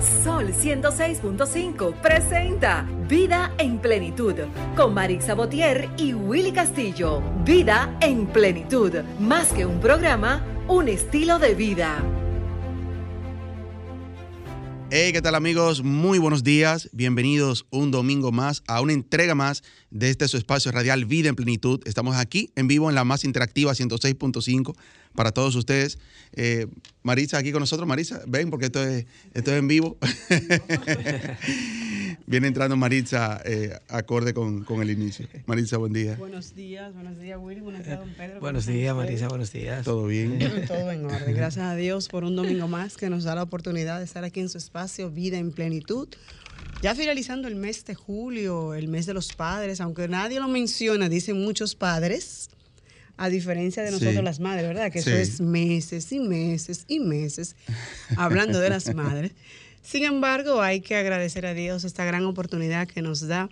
[0.00, 4.34] Sol 106.5 presenta Vida en Plenitud
[4.74, 7.22] con Marix Sabotier y Willy Castillo.
[7.44, 12.02] Vida en Plenitud, más que un programa, un estilo de vida.
[14.92, 15.84] Hey, ¿qué tal amigos?
[15.84, 16.88] Muy buenos días.
[16.92, 21.36] Bienvenidos un domingo más a una entrega más de este su espacio radial Vida en
[21.36, 21.80] Plenitud.
[21.84, 24.74] Estamos aquí en vivo en la más interactiva 106.5
[25.14, 25.98] para todos ustedes.
[26.32, 26.66] Eh,
[27.02, 27.88] Marisa aquí con nosotros.
[27.88, 29.96] Marisa, ven porque esto es, esto es en vivo.
[32.26, 35.26] Viene entrando Maritza eh, acorde con, con, el inicio.
[35.46, 36.16] Maritza, buen día.
[36.16, 38.40] Buenos días, buenos días Willy, buenos días don Pedro.
[38.40, 39.84] Buenos días Marisa, buenos días.
[39.84, 40.38] ¿Todo bien?
[40.68, 41.34] Todo en orden.
[41.34, 44.40] Gracias a Dios por un domingo más que nos da la oportunidad de estar aquí
[44.40, 46.08] en su espacio Vida en Plenitud.
[46.82, 51.08] Ya finalizando el mes de julio, el mes de los padres, aunque nadie lo menciona,
[51.08, 52.48] dicen muchos padres,
[53.20, 54.90] a diferencia de nosotros las madres, ¿verdad?
[54.90, 57.54] Que eso es meses y meses y meses
[58.16, 59.32] hablando de las madres.
[59.82, 63.50] Sin embargo, hay que agradecer a Dios esta gran oportunidad que nos da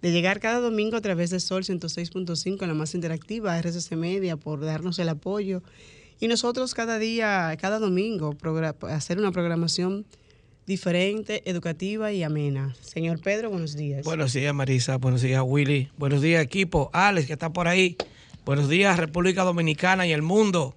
[0.00, 4.64] de llegar cada domingo a través de Sol 106.5, la más interactiva, RCC Media, por
[4.64, 5.62] darnos el apoyo.
[6.18, 8.34] Y nosotros cada día, cada domingo,
[8.88, 10.06] hacer una programación
[10.66, 12.74] diferente, educativa y amena.
[12.80, 14.04] Señor Pedro, buenos días.
[14.04, 14.96] Buenos días, Marisa.
[14.96, 15.90] Buenos días, Willy.
[15.98, 16.88] Buenos días, equipo.
[16.94, 17.98] Alex, que está por ahí.
[18.44, 20.74] Buenos días, República Dominicana y el mundo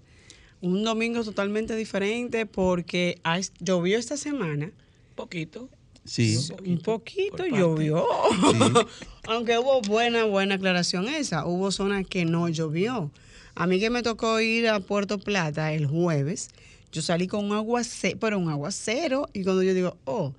[0.60, 3.20] Un domingo totalmente diferente porque
[3.60, 4.72] llovió esta semana.
[5.14, 5.68] Poquito.
[6.10, 6.36] Sí.
[6.66, 8.04] Un poquito, llovió.
[9.28, 11.46] Aunque hubo buena, buena aclaración esa.
[11.46, 13.12] Hubo zonas que no llovió.
[13.54, 16.48] A mí que me tocó ir a Puerto Plata el jueves,
[16.90, 19.28] yo salí con un aguacero, pero un aguacero.
[19.34, 20.34] Y cuando yo digo, oh,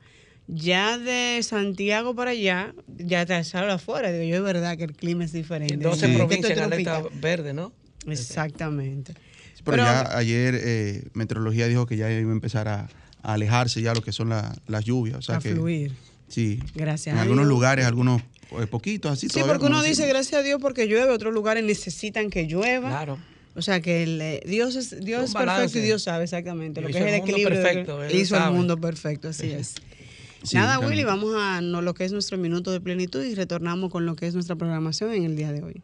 [0.45, 4.11] ya de Santiago para allá, ya te salió afuera.
[4.11, 5.77] Digo, yo es verdad que el clima es diferente.
[5.77, 7.71] 12 provincias en alerta verde, ¿no?
[8.07, 9.13] Exactamente.
[9.63, 12.89] pero, ya ayer eh, Meteorología dijo que ya iba a empezar a,
[13.23, 15.17] alejarse ya lo que son las lluvias.
[15.17, 15.93] O sea a fluir.
[16.27, 16.59] Sí.
[16.75, 17.13] Gracias.
[17.13, 19.29] En algunos lugares, algunos pues, poquitos así.
[19.29, 22.89] Sí, porque uno dice gracias a Dios porque llueve, otros lugares necesitan que llueva.
[22.89, 23.17] Claro.
[23.53, 26.97] O sea que eh, Dios es Dios es perfecto y Dios sabe exactamente lo que
[26.97, 27.61] es el, equilibrio.
[27.61, 29.75] Perfecto, hizo el mundo perfecto, así es.
[30.53, 34.15] Nada, Willy, vamos a lo que es nuestro minuto de plenitud y retornamos con lo
[34.15, 35.83] que es nuestra programación en el día de hoy.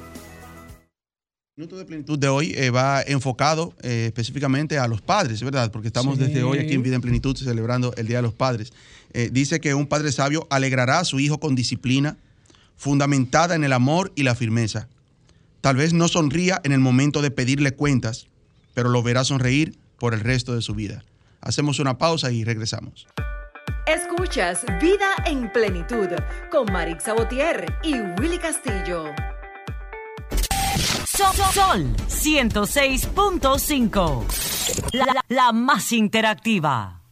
[1.59, 5.69] El minuto de plenitud de hoy eh, va enfocado eh, específicamente a los padres, ¿verdad?
[5.73, 8.71] Porque estamos desde hoy aquí en Vida en Plenitud celebrando el Día de los Padres.
[9.11, 12.15] Eh, dice que un padre sabio alegrará a su hijo con disciplina,
[12.77, 14.87] fundamentada en el amor y la firmeza.
[15.59, 18.27] Tal vez no sonría en el momento de pedirle cuentas,
[18.73, 21.03] pero lo verá sonreír por el resto de su vida.
[21.41, 23.05] Hacemos una pausa y regresamos.
[23.85, 26.07] Escuchas Vida en Plenitud
[26.53, 29.11] con Marix Sabotier y Willy Castillo.
[31.19, 34.23] Sol, Sol 106.5.
[35.27, 37.03] la más interactiva.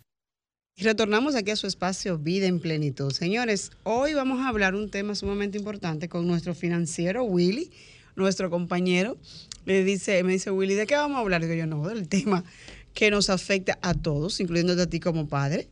[0.77, 3.11] Y retornamos aquí a su espacio Vida en Plenitud.
[3.11, 7.69] Señores, hoy vamos a hablar un tema sumamente importante con nuestro financiero Willy,
[8.15, 9.17] nuestro compañero.
[9.65, 11.41] Le dice, me dice Willy, ¿de qué vamos a hablar?
[11.41, 12.45] Digo yo, no, del tema
[12.93, 15.67] que nos afecta a todos, incluyéndote a ti como padre.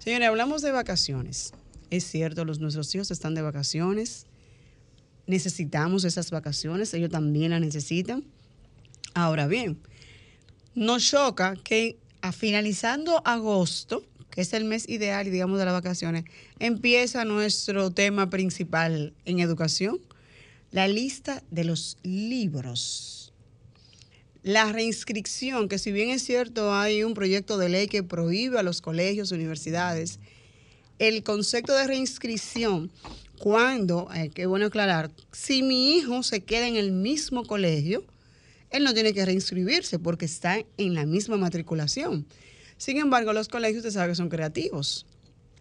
[0.00, 1.54] Señores, hablamos de vacaciones.
[1.88, 4.26] Es cierto, los, nuestros hijos están de vacaciones.
[5.30, 8.24] Necesitamos esas vacaciones, ellos también las necesitan.
[9.14, 9.78] Ahora bien,
[10.74, 16.24] nos choca que a finalizando agosto, que es el mes ideal, digamos, de las vacaciones,
[16.58, 20.00] empieza nuestro tema principal en educación,
[20.72, 23.32] la lista de los libros.
[24.42, 28.64] La reinscripción, que si bien es cierto hay un proyecto de ley que prohíbe a
[28.64, 30.18] los colegios, universidades,
[30.98, 32.90] el concepto de reinscripción,
[33.40, 38.04] cuando, eh, que bueno aclarar, si mi hijo se queda en el mismo colegio,
[38.68, 42.26] él no tiene que reinscribirse porque está en la misma matriculación.
[42.76, 45.06] Sin embargo, los colegios, usted sabe que son creativos.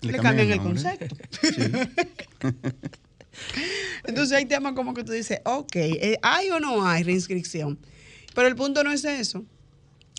[0.02, 1.16] Le, cambian, el concepto.
[4.04, 7.80] Entonces hay temas como que tú dices, ok, eh, ¿hay o no hay reinscripción?
[8.36, 9.46] Pero el punto no es eso.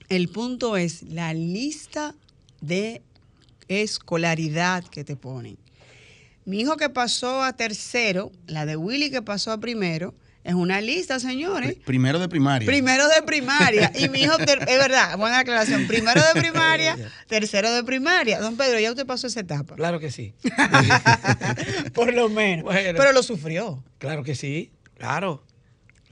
[0.08, 2.14] El punto es la lista
[2.62, 3.02] de
[3.68, 5.58] escolaridad que te ponen.
[6.44, 10.80] Mi hijo que pasó a tercero, la de Willy que pasó a primero, es una
[10.80, 11.76] lista, señores.
[11.84, 12.66] Primero de primaria.
[12.66, 13.92] Primero de primaria.
[13.98, 15.86] Y mi hijo, es verdad, buena aclaración.
[15.86, 16.96] Primero de primaria,
[17.28, 18.40] tercero de primaria.
[18.40, 19.74] Don Pedro, ¿ya usted pasó esa etapa?
[19.76, 20.32] Claro que sí.
[21.94, 22.72] Por lo menos.
[22.72, 23.84] Pero lo sufrió.
[23.98, 24.70] Claro que sí.
[24.96, 25.44] Claro.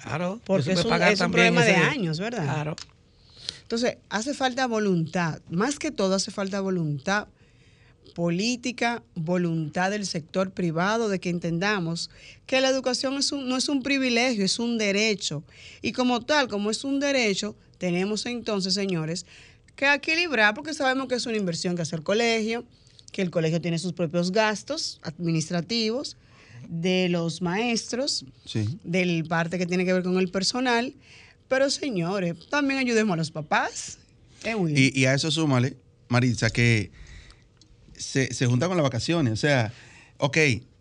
[0.02, 0.40] Claro.
[0.44, 2.44] Porque es un, es un problema de años, ¿verdad?
[2.44, 2.76] Claro.
[3.62, 5.40] Entonces, hace falta voluntad.
[5.50, 7.28] Más que todo, hace falta voluntad
[8.18, 12.10] política, voluntad del sector privado de que entendamos
[12.46, 15.44] que la educación no es un privilegio, es un derecho.
[15.82, 19.24] Y como tal, como es un derecho, tenemos entonces, señores,
[19.76, 22.64] que equilibrar porque sabemos que es una inversión que hace el colegio,
[23.12, 26.16] que el colegio tiene sus propios gastos administrativos,
[26.68, 28.24] de los maestros,
[28.82, 30.92] del parte que tiene que ver con el personal.
[31.46, 33.98] Pero señores, también ayudemos a los papás.
[34.42, 35.76] Eh, y, y, a eso súmale,
[36.08, 36.90] Maritza, que
[37.98, 39.32] se, se junta con las vacaciones.
[39.32, 39.72] O sea,
[40.18, 40.38] ok,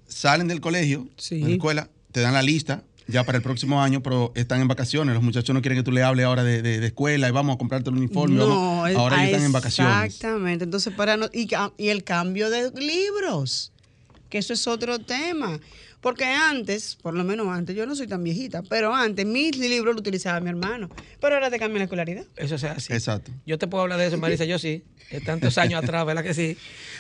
[0.07, 4.03] salen del colegio, de la escuela, te dan la lista ya para el próximo año,
[4.03, 5.15] pero están en vacaciones.
[5.15, 7.57] Los muchachos no quieren que tú le hables ahora de, de, escuela y vamos a
[7.57, 8.35] comprarte el uniforme.
[8.35, 10.05] No, ahora están en vacaciones.
[10.05, 10.65] Exactamente.
[10.65, 11.47] Entonces, para no, y,
[11.77, 13.71] y el cambio de libros,
[14.29, 15.59] que eso es otro tema.
[16.07, 19.94] Porque antes, por lo menos antes, yo no soy tan viejita, pero antes mis libros
[19.94, 20.89] los utilizaba mi hermano.
[21.19, 22.24] Pero ahora te cambian la escolaridad.
[22.38, 22.94] Eso es así.
[22.94, 23.33] Exacto.
[23.45, 24.86] Yo te puedo hablar de eso, Marisa, yo sí.
[25.25, 26.56] tantos años atrás, ¿verdad que sí?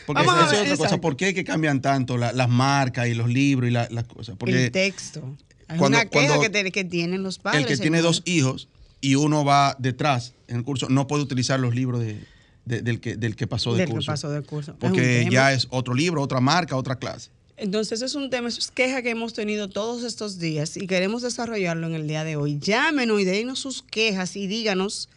[0.05, 0.97] Porque eso es otra cosa.
[0.99, 4.35] ¿Por qué que cambian tanto las marcas y los libros y las cosas?
[4.37, 5.37] Porque el texto.
[5.69, 7.61] Es una queja que, tienen los padres.
[7.61, 8.67] El que tiene dos hijos
[8.99, 12.25] y uno va detrás en el curso, no puede utilizar los libros de,
[12.65, 14.07] del, que, del que pasó de curso.
[14.07, 14.75] Que pasó de curso.
[14.77, 17.36] Porque ya es otro libro, otra marca, otra clase.
[17.57, 21.87] Entonces es un tema, es queja que hemos tenido todos estos días y queremos desarrollarlo
[21.87, 22.59] en el día de hoy.
[22.59, 25.09] Llámenos y denos sus quejas y díganos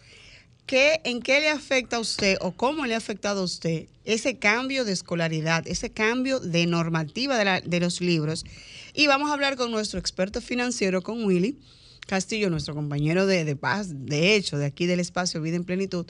[0.64, 4.38] qué, en qué le afecta a usted o cómo le ha afectado a usted ese
[4.38, 8.46] cambio de escolaridad, ese cambio de normativa de, los libros.
[8.94, 11.58] Y vamos a hablar con nuestro experto financiero, con Willy
[12.06, 16.06] Castillo, nuestro compañero de, de paz, de hecho, de aquí del espacio Vida en Plenitud.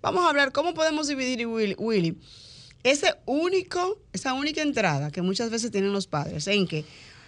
[0.00, 2.16] Vamos a hablar cómo podemos dividir, Willy
[2.86, 6.84] ese único, esa única entrada que muchas veces tienen los padres en que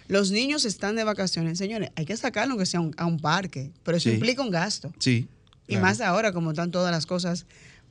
[0.07, 3.97] los niños están de vacaciones, señores, hay que sacarlo que sea a un parque, pero
[3.97, 4.91] eso implica un gasto.
[4.99, 5.27] Sí.
[5.67, 7.45] Y más ahora, como están todas las cosas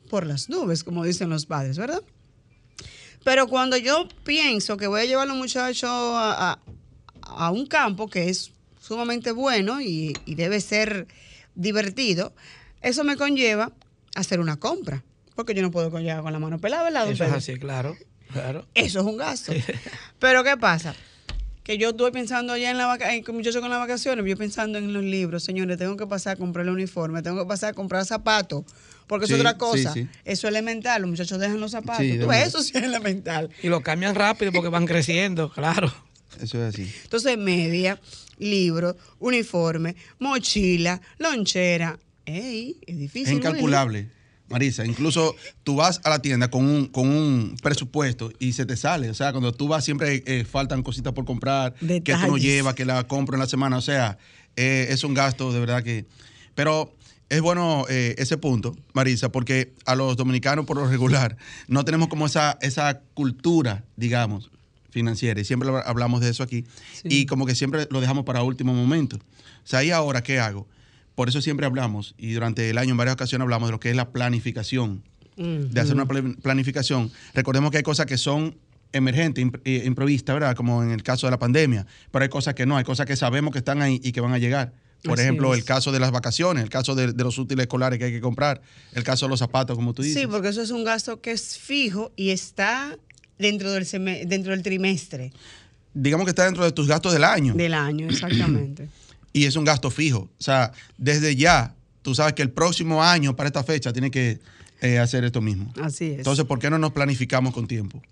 [0.09, 2.03] por las nubes, como dicen los padres, ¿verdad?
[3.23, 6.59] Pero cuando yo pienso que voy a llevar a los muchachos a,
[7.53, 8.50] un campo que es
[8.81, 11.06] sumamente bueno y, y debe ser
[11.55, 12.32] divertido,
[12.81, 13.73] eso me conlleva
[14.14, 15.05] a hacer una compra
[15.38, 17.08] porque yo no puedo llegar con la mano pelada, ¿verdad?
[17.08, 17.96] Eso es así, claro,
[18.32, 18.67] claro.
[18.75, 19.52] Eso es un gasto.
[20.19, 20.96] Pero ¿qué pasa?
[21.62, 24.93] Que yo estoy pensando allá en la vacaciones, muchachos con las vacaciones, yo pensando en
[24.93, 28.05] los libros, señores, tengo que pasar a comprar el uniforme, tengo que pasar a comprar
[28.05, 28.64] zapatos,
[29.06, 29.94] porque es otra cosa.
[29.94, 32.05] Eso es elemental, los muchachos dejan los zapatos.
[32.05, 33.49] eso sí es elemental.
[33.62, 35.94] Y lo cambian rápido porque van creciendo, claro.
[36.43, 36.93] Eso es así.
[37.05, 38.00] Entonces, media,
[38.38, 41.96] libro, uniforme, mochila, lonchera.
[42.25, 43.29] Ey, es difícil.
[43.29, 44.18] Es incalculable.
[44.49, 48.76] Marisa, incluso tú vas a la tienda con un, con un presupuesto y se te
[48.76, 49.11] sale.
[49.11, 52.75] O sea, cuando tú vas siempre eh, faltan cositas por comprar, que tú no llevas,
[52.75, 53.76] que la compro en la semana.
[53.76, 54.19] O sea,
[54.57, 56.07] eh, es un gasto de verdad que...
[56.55, 56.95] Pero
[57.28, 61.37] es bueno eh, ese punto, Marisa, porque a los dominicanos por lo regular
[61.67, 64.50] no tenemos como esa, esa cultura, digamos,
[64.90, 65.40] financiera.
[65.40, 66.64] Y siempre hablamos de eso aquí.
[67.05, 69.17] Y como que siempre lo dejamos para último momento.
[69.17, 70.67] O sea, ¿y ahora qué hago?
[71.19, 73.91] Por eso siempre hablamos, y durante el año en varias ocasiones hablamos de lo que
[73.91, 75.03] es la planificación,
[75.37, 77.11] de hacer una planificación.
[77.35, 78.57] Recordemos que hay cosas que son
[78.93, 80.55] emergentes, eh, improvistas, ¿verdad?
[80.55, 83.17] Como en el caso de la pandemia, pero hay cosas que no, hay cosas que
[83.17, 84.75] sabemos que están ahí y que van a llegar.
[85.03, 88.13] Por ejemplo, el caso de las vacaciones, el caso de, los útiles escolares que hay
[88.13, 90.23] que comprar, el caso de los zapatos, como tú dices.
[90.23, 92.97] Sí, porque eso es un gasto que es fijo y está
[93.41, 93.85] dentro del,
[94.29, 95.33] dentro del trimestre.
[95.95, 97.55] Digamos que está dentro de tus gastos del año.
[97.55, 98.87] Del año, exactamente
[99.38, 100.28] y es un gasto fijo.
[100.38, 104.40] O sea, desde ya, tú sabes que el próximo año para esta fecha tiene que
[104.80, 105.73] eh, hacer esto mismo.
[105.80, 106.18] Así es.
[106.18, 108.02] Entonces, ¿por qué no nos planificamos con tiempo?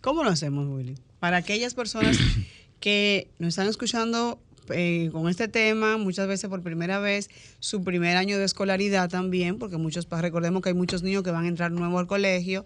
[0.00, 0.94] ¿Cómo lo hacemos, Willy?
[1.20, 2.16] Para aquellas personas
[2.80, 4.40] que nos están escuchando
[4.70, 7.28] eh, con este tema, muchas veces por primera vez,
[7.58, 11.44] su primer año de escolaridad también, porque muchos, recordemos que hay muchos niños que van
[11.44, 12.64] a entrar nuevo al colegio,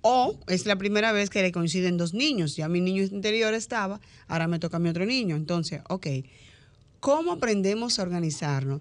[0.00, 2.56] o es la primera vez que le coinciden dos niños.
[2.56, 5.36] Ya mi niño interior estaba, ahora me toca a mi otro niño.
[5.36, 6.06] Entonces, ok,
[7.00, 8.80] ¿Cómo aprendemos a organizarnos?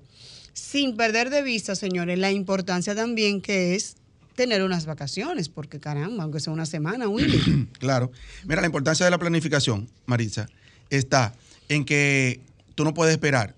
[0.57, 3.95] sin perder de vista, señores, la importancia también que es
[4.35, 7.67] tener unas vacaciones, porque caramba, aunque sea una semana, Willy.
[7.79, 8.11] claro.
[8.43, 10.49] Mira, la importancia de la planificación, Maritza,
[10.89, 11.35] está
[11.69, 12.39] en que
[12.73, 13.55] tú no puedes esperar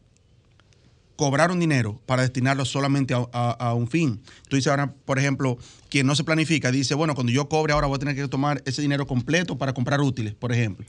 [1.20, 4.22] cobrar un dinero para destinarlo solamente a, un fin.
[4.48, 5.58] Tú dices ahora, por ejemplo,
[5.90, 8.64] quien no se planifica, dice, bueno, cuando yo cobre ahora voy a tener que tomar
[8.66, 10.86] ese dinero completo para comprar útiles, por ejemplo,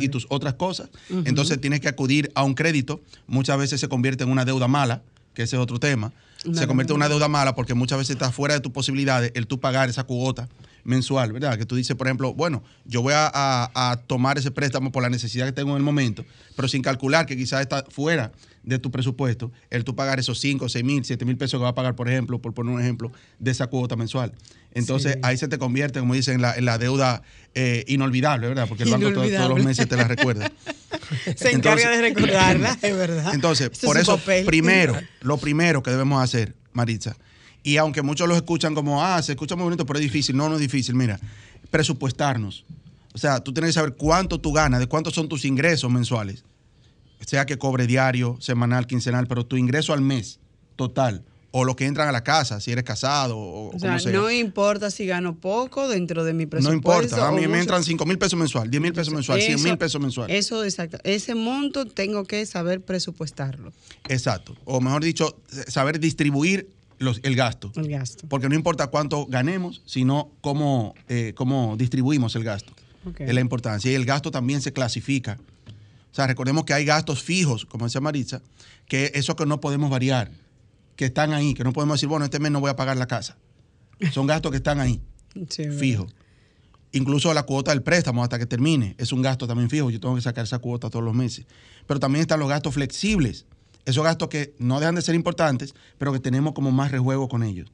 [0.00, 0.90] y, tus, otras cosas.
[1.24, 5.04] Entonces tienes que acudir a un crédito, muchas veces se convierte en una deuda mala,
[5.34, 6.10] que ese es otro tema.
[6.52, 9.46] se convierte en una deuda mala porque muchas veces está fuera de tus posibilidades el
[9.46, 10.48] tú pagar esa cuota
[10.84, 11.58] mensual, ¿verdad?
[11.58, 15.46] Que tú dices, por ejemplo, bueno, yo voy a, tomar ese préstamo por la necesidad
[15.46, 16.24] que tengo en el momento,
[16.56, 20.68] pero sin calcular que quizás está fuera de tu presupuesto, el tú pagar esos 5,
[20.68, 23.12] 6 mil, 7 mil pesos que va a pagar, por ejemplo, por poner un ejemplo,
[23.38, 24.32] de esa cuota mensual.
[24.72, 27.22] Entonces ahí se te convierte, como dicen, en la, deuda
[27.54, 28.66] eh, inolvidable, ¿verdad?
[28.68, 30.50] Porque el banco todos, los meses te la recuerda.
[31.36, 33.34] se encarga de recordarla, es verdad.
[33.34, 37.16] Entonces, por eso, primero, lo primero que debemos hacer, Maritza,
[37.64, 40.36] y aunque muchos lo escuchan como, ah, se escucha muy bonito, pero es difícil.
[40.36, 40.94] No, no es difícil.
[40.94, 41.18] Mira,
[41.70, 42.64] presupuestarnos.
[43.14, 46.44] O sea, tú tienes que saber cuánto tú ganas, de cuántos son tus ingresos mensuales.
[47.26, 50.38] Sea que cobre diario, semanal, quincenal, pero tu ingreso al mes
[50.76, 51.24] total
[51.56, 54.90] o lo que entran a la casa, si eres casado o, o sea, no importa
[54.90, 56.90] si gano poco dentro de mi presupuesto.
[56.90, 59.62] No importa, a mí me entran 5 mil pesos mensual, 10 mil pesos mensual, 100
[59.62, 60.30] mil pesos mensual.
[60.32, 60.98] Eso, exacto.
[61.04, 63.72] Ese monto tengo que saber presupuestarlo.
[64.08, 64.56] Exacto.
[64.64, 66.68] O mejor dicho, saber distribuir
[67.22, 67.72] el gasto.
[67.76, 68.26] El gasto.
[68.28, 72.72] Porque no importa cuánto ganemos, sino cómo, eh, cómo distribuimos el gasto.
[73.18, 73.90] Es la importancia.
[73.90, 75.38] Y el gasto también se clasifica.
[76.10, 78.40] O sea, recordemos que hay gastos fijos, como decía Maritza,
[78.86, 80.30] que eso que no podemos variar,
[80.96, 83.06] que están ahí, que no podemos decir, bueno, este mes no voy a pagar la
[83.06, 83.36] casa.
[84.12, 85.00] Son gastos que están ahí,
[85.78, 86.14] fijos.
[86.92, 89.90] Incluso la cuota del préstamo hasta que termine es un gasto también fijo.
[89.90, 91.44] Yo tengo que sacar esa cuota todos los meses.
[91.88, 93.46] Pero también están los gastos flexibles
[93.84, 97.42] esos gastos que no dejan de ser importantes, pero que tenemos como más rejuego con
[97.42, 97.70] ellos.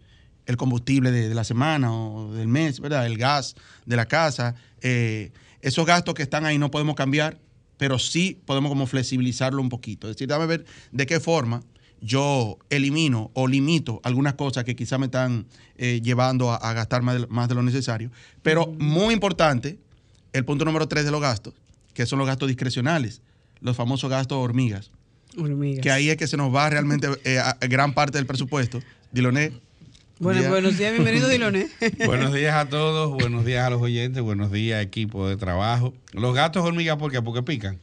[0.46, 3.06] El combustible de, la semana o del mes, ¿verdad?
[3.06, 3.54] El gas
[3.86, 4.54] de la casa.
[4.80, 7.38] Eh, esos gastos que están ahí no podemos cambiar,
[7.76, 10.08] pero sí podemos como flexibilizarlo un poquito.
[10.08, 11.62] Es decir, dame ver de qué forma
[12.00, 17.20] yo elimino o limito algunas cosas que quizá me están eh, llevando a, gastar más
[17.20, 18.10] de, más de, lo necesario.
[18.42, 19.78] Pero muy importante,
[20.32, 21.54] el punto número tres de los gastos,
[21.94, 23.22] que son los gastos discrecionales,
[23.60, 24.90] los famosos gastos hormigas.
[25.80, 28.80] Que ahí es que se nos va realmente eh, gran parte del presupuesto.
[29.12, 29.52] Diloné.
[30.18, 31.68] Bueno, buenos días, bienvenido Diloné.
[32.04, 35.94] buenos días a todos, buenos días a los oyentes, buenos días equipo de trabajo.
[36.12, 37.22] Los gatos hormigas, ¿por qué?
[37.22, 37.78] Porque pican.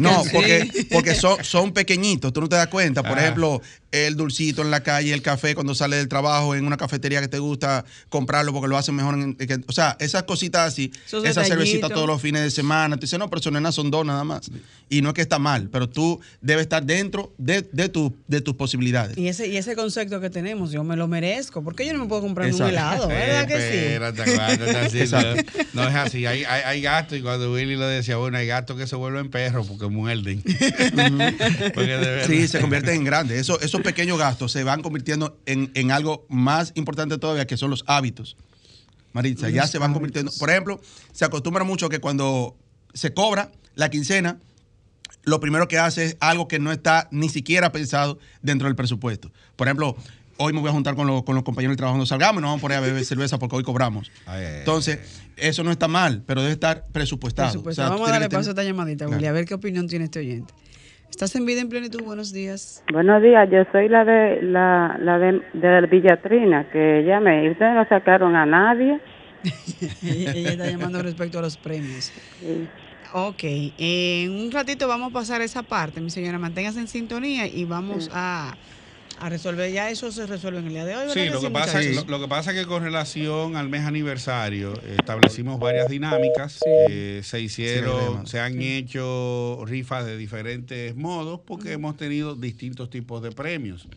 [0.00, 3.02] No, porque, porque son, son pequeñitos, tú no te das cuenta.
[3.02, 3.22] Por ah.
[3.22, 3.60] ejemplo,
[3.92, 7.28] el dulcito en la calle, el café cuando sale del trabajo, en una cafetería que
[7.28, 9.14] te gusta comprarlo porque lo hacen mejor.
[9.14, 10.92] En, o sea, esas cositas así,
[11.24, 12.96] esas cervecitas todos los fines de semana.
[12.96, 14.50] Tú dices, no, pero son nenas son dos nada más.
[14.88, 17.90] Y no es que está mal, pero tú debes estar dentro de, de,
[18.28, 19.16] de tus posibilidades.
[19.18, 21.62] Y ese, y ese concepto que tenemos, yo me lo merezco.
[21.62, 23.08] ¿Por qué yo no me puedo comprar un helado?
[23.08, 25.10] ¿Verdad que sí?
[25.72, 26.26] no, es así.
[26.26, 29.30] Hay, hay, hay gastos, y cuando Willy lo decía, bueno, hay gastos que se vuelven
[29.30, 30.42] perros porque muerden.
[32.26, 33.40] sí, se convierten en grandes.
[33.40, 37.84] Eso, eso pequeños gastos se van convirtiendo en, algo más importante todavía, que son los
[37.86, 38.36] hábitos.
[39.12, 40.30] Maritza, ya se van convirtiendo.
[40.38, 40.80] Por ejemplo,
[41.12, 42.56] se acostumbra mucho que cuando
[42.92, 44.38] se cobra la quincena,
[45.22, 49.32] lo primero que hace es algo que no está ni siquiera pensado dentro del presupuesto.
[49.56, 49.96] Por ejemplo,
[50.38, 52.60] hoy me voy a juntar con, los compañeros de trabajo cuando salgamos y nos vamos
[52.60, 54.10] a poner a beber cerveza porque hoy cobramos.
[54.58, 57.62] Entonces, eso no está mal, pero debe estar presupuestado.
[57.62, 60.52] vamos a darle paso a esta llamadita, Willy, a ver qué opinión tiene este oyente.
[61.10, 62.82] Estás en vida en plenitud, buenos días.
[62.92, 67.74] Buenos días, yo soy la de la, la de, de Villatrina, que llamé y ustedes
[67.74, 69.00] no sacaron a nadie.
[70.02, 72.12] ella, está llamando respecto a los premios.
[72.40, 72.68] Sí.
[73.14, 73.44] Ok,
[73.78, 78.10] en un ratito vamos a pasar esa parte, mi señora, manténgase en sintonía y vamos
[78.12, 78.54] a
[79.18, 79.70] a resolver.
[79.72, 81.10] Ya eso se resuelve en el día de hoy.
[81.12, 85.58] Sí, lo que, pasa, lo, que pasa es que con relación al mes aniversario establecimos
[85.58, 86.60] varias dinámicas.
[86.88, 93.22] Eh, se hicieron, se han hecho rifas de diferentes modos porque hemos tenido distintos tipos
[93.22, 93.88] de premios.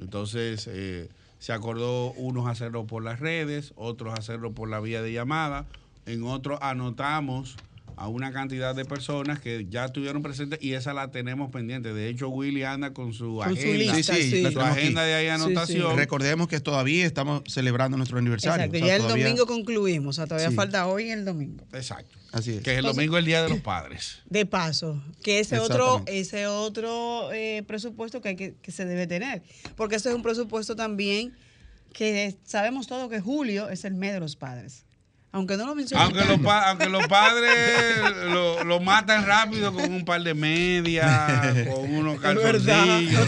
[0.00, 1.08] Entonces, eh,
[1.38, 5.66] se acordó unos hacerlo por las redes, otros hacerlo por la vía de llamada.
[6.06, 7.56] En otros anotamos
[7.98, 11.92] a una cantidad de personas que ya estuvieron presentes y esa la tenemos pendiente.
[11.92, 15.96] De hecho, Willy anda con su agenda, sí, sí, su agenda de ahí anotación.
[15.96, 18.64] Recordemos que todavía estamos celebrando nuestro aniversario.
[18.64, 21.64] Exacto, ya el domingo concluimos, o sea, todavía falta hoy el domingo.
[21.72, 22.16] Exacto.
[22.30, 22.62] Así es.
[22.62, 24.18] Que el domingo es el Día de los Padres.
[24.26, 29.06] De paso, que ese otro, ese otro eh, presupuesto que, hay que, que se debe
[29.06, 29.42] tener.
[29.76, 31.32] Porque ese es un presupuesto también
[31.92, 34.84] que sabemos todo que julio es el mes de los padres.
[35.30, 36.06] Aunque no lo mencionen.
[36.06, 41.94] Aunque los, aunque los padres lo, lo, matan rápido con un par de medias, con
[41.94, 43.26] unos calzoncillos.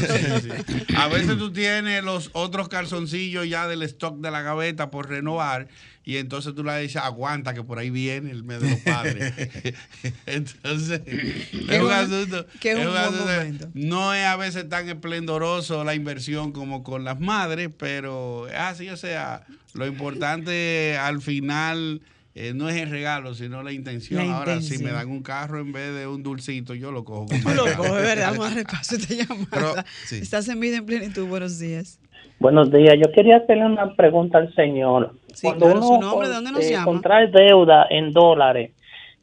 [0.96, 5.68] A veces tú tienes los otros calzoncillos ya del stock de la gaveta por renovar
[6.04, 9.34] y entonces tú le dices, aguanta que por ahí viene el mes de los padres.
[10.26, 12.46] entonces, es un asunto.
[12.58, 17.20] Que es un, asunto no es a veces tan esplendoroso la inversión como con las
[17.20, 22.00] madres, pero así, o sea, lo importante al final
[22.34, 24.30] eh, no es el regalo, sino la intención.
[24.30, 27.26] Ahora, si me dan un carro en vez de un dulcito, yo lo cojo.
[27.42, 28.30] Con lo cojo, es verdad.
[28.30, 29.84] Vamos a repaso esta llamada.
[30.10, 31.26] Estás en vida en plenitud.
[31.26, 31.98] Buenos días.
[32.38, 32.94] Buenos días.
[32.96, 35.14] Yo quería hacerle una pregunta al señor.
[35.34, 36.84] Sí, Cuando uno su nombre, ¿de dónde nos eh, llama?
[36.86, 38.72] contrae deuda en dólares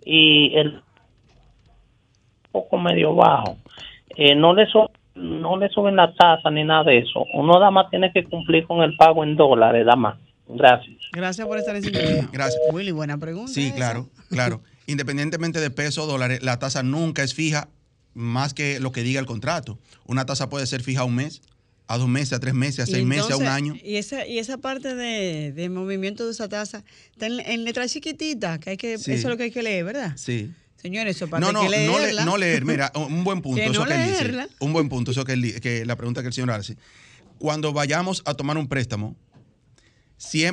[0.06, 0.82] y el
[2.52, 3.58] poco medio bajo,
[4.16, 4.68] eh, no le
[5.16, 7.26] no le suben la tasa ni nada de eso.
[7.34, 10.18] Uno nada más tiene que cumplir con el pago en dólares, nada más.
[10.48, 10.96] Gracias.
[11.12, 12.30] Gracias por estar en sintonía.
[12.32, 12.62] Gracias.
[12.72, 13.52] Willy, buena pregunta.
[13.52, 14.62] Sí, claro, claro.
[14.88, 17.68] Independientemente de peso o dólares, la tasa nunca es fija
[18.14, 19.78] más que lo que diga el contrato.
[20.06, 21.42] Una tasa puede ser fija un mes,
[21.88, 23.76] a dos meses, a tres meses, a seis meses, a un año.
[23.84, 28.72] Y esa, y esa parte de, movimiento de esa tasa está en, letra chiquitita, que
[28.72, 30.14] hay que, eso es lo que hay que leer, ¿verdad?
[30.18, 30.52] Sí.
[30.76, 32.24] Señores, eso para no, no, que leerla.
[32.24, 33.62] No, leer, mira, un buen punto.
[33.62, 36.34] eso que él dice, un buen punto, eso que, él, que la pregunta que el
[36.34, 36.78] señor hace.
[37.40, 39.16] Cuando vayamos a tomar un préstamo,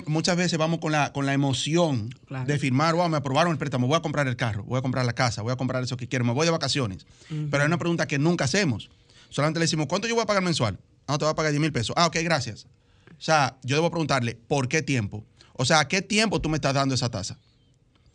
[0.06, 2.10] muchas veces vamos con la, con la emoción
[2.46, 5.04] de firmar, wow, me aprobaron el préstamo, voy a comprar el carro, voy a comprar
[5.04, 7.06] la casa, voy a comprar eso que quiero, me voy de vacaciones.
[7.28, 8.90] Pero hay una pregunta que nunca hacemos.
[9.30, 10.78] Solamente le decimos, ¿cuánto yo voy a pagar mensual?
[11.06, 11.94] No, te voy a pagar 10 mil pesos.
[11.96, 12.66] Ah, ok, gracias.
[13.10, 15.24] O sea, yo debo preguntarle, ¿por qué tiempo?
[15.52, 17.38] O sea, ¿a qué tiempo tú me estás dando esa tasa?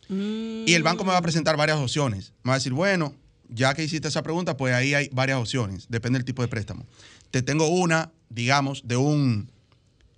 [0.08, 2.32] Y el banco me va a presentar varias opciones.
[2.42, 3.14] Me va a decir, bueno,
[3.48, 5.86] ya que hiciste esa pregunta, pues ahí hay varias opciones.
[5.88, 6.84] Depende del tipo de préstamo.
[7.30, 9.50] Te tengo una, digamos, de un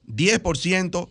[0.06, 1.08] 10%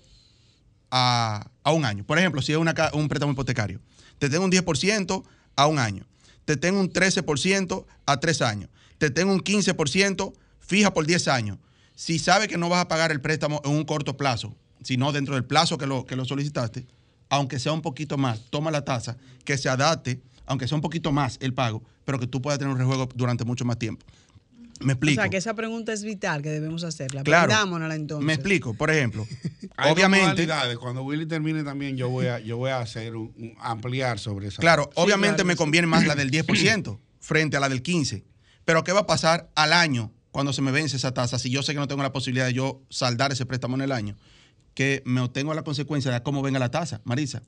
[0.89, 2.03] a, un año.
[2.05, 3.79] Por ejemplo, si es un préstamo hipotecario,
[4.17, 5.23] te tengo un 10%
[5.55, 6.05] a un año.
[6.45, 8.69] Te tengo un 13% a tres años.
[8.97, 10.33] Te tengo un 15%
[10.71, 11.57] fija por 10 años.
[11.95, 15.35] Si sabe que no vas a pagar el préstamo en un corto plazo, sino dentro
[15.35, 16.87] del plazo que lo, que lo solicitaste,
[17.29, 21.11] aunque sea un poquito más, toma la tasa, que se adapte, aunque sea un poquito
[21.11, 24.05] más el pago, pero que tú puedas tener un rejuego durante mucho más tiempo.
[24.79, 25.19] Me explico.
[25.19, 27.21] O sea, que esa pregunta es vital que debemos hacerla.
[27.23, 27.53] Claro.
[27.91, 28.25] entonces.
[28.25, 28.73] Me explico.
[28.73, 29.27] Por ejemplo,
[29.91, 30.47] obviamente.
[30.79, 33.13] Cuando Willy termine también, yo voy a, yo voy a hacer
[33.59, 34.61] ampliar sobre esa.
[34.61, 38.23] Claro, obviamente me conviene más la del 10% frente a la del 15%.
[38.63, 41.39] Pero ¿qué va a pasar al año cuando se me vence esa tasa?
[41.39, 43.91] Si yo sé que no tengo la posibilidad de yo saldar ese préstamo en el
[43.91, 44.15] año,
[44.73, 47.43] que me obtengo la consecuencia de cómo venga la tasa, Marisa.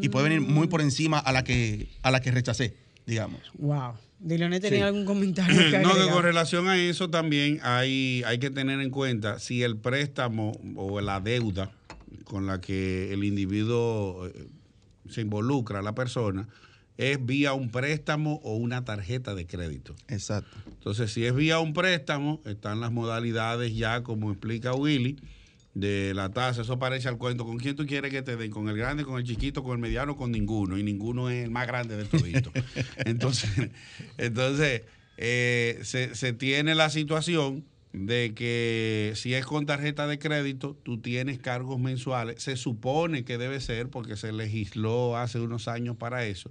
[0.00, 3.40] Y puede venir muy por encima a la que, a la que rechacé, digamos.
[3.54, 3.94] Wow.
[4.18, 5.70] Diloné tenía algún comentario.
[5.70, 9.62] Que no, que con relación a eso también hay, hay que tener en cuenta si
[9.62, 11.70] el préstamo o la deuda
[12.24, 14.48] con la que el individuo eh,
[15.08, 16.48] se involucra, la persona,
[16.96, 19.94] es vía un préstamo o una tarjeta de crédito.
[20.08, 20.56] Exacto.
[20.66, 25.16] Entonces, si es vía un préstamo, están las modalidades ya, como explica Willy,
[25.74, 27.44] de la tasa, eso parece al cuento.
[27.44, 28.50] ¿Con quién tú quieres que te den?
[28.50, 30.78] ¿Con el grande, con el chiquito, con el mediano, con ninguno?
[30.78, 32.52] Y ninguno es el más grande de todito.
[33.04, 33.50] entonces,
[34.16, 34.82] entonces
[35.16, 41.38] eh, se, tiene la situación de que si es con tarjeta de crédito, tú tienes
[41.38, 42.42] cargos mensuales.
[42.42, 46.50] Se supone que debe ser, porque se legisló hace unos años para eso,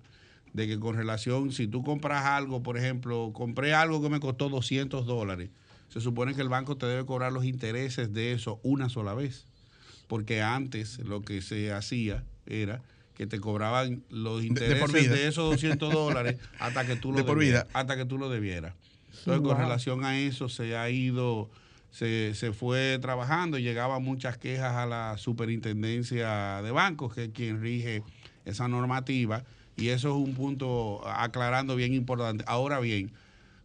[0.53, 4.49] de que con relación, si tú compras algo, por ejemplo, compré algo que me costó
[4.49, 5.49] 200 dólares
[5.93, 9.45] se supone que el banco te debe cobrar los intereses de eso una sola vez.
[10.07, 12.81] Porque antes lo que se hacía era
[13.13, 17.95] que te cobraban los intereses de, esos 200 dólares hasta que tú lo debieras, hasta
[17.95, 18.73] que tú lo debieras.
[19.19, 21.51] Entonces, con relación a eso se ha ido,
[21.91, 27.29] se, se fue trabajando y llegaban muchas quejas a la superintendencia de bancos, que es
[27.29, 28.01] quien rige
[28.45, 32.43] esa normativa, y eso es un punto aclarando bien importante.
[32.47, 33.11] Ahora bien,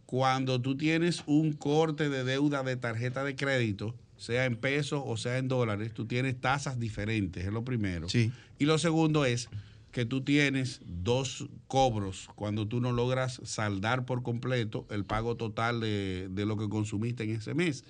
[0.05, 5.17] cuando tú tienes un corte de deuda de tarjeta de crédito, sea en pesos o
[5.17, 8.09] sea en dólares, tú tienes tasas diferentes, es lo primero.
[8.09, 8.31] Sí.
[8.57, 9.49] Y lo segundo es
[9.91, 15.79] que tú tienes dos cobros cuando tú no logras saldar por completo el pago total
[15.79, 17.85] de, lo que consumiste en ese mes.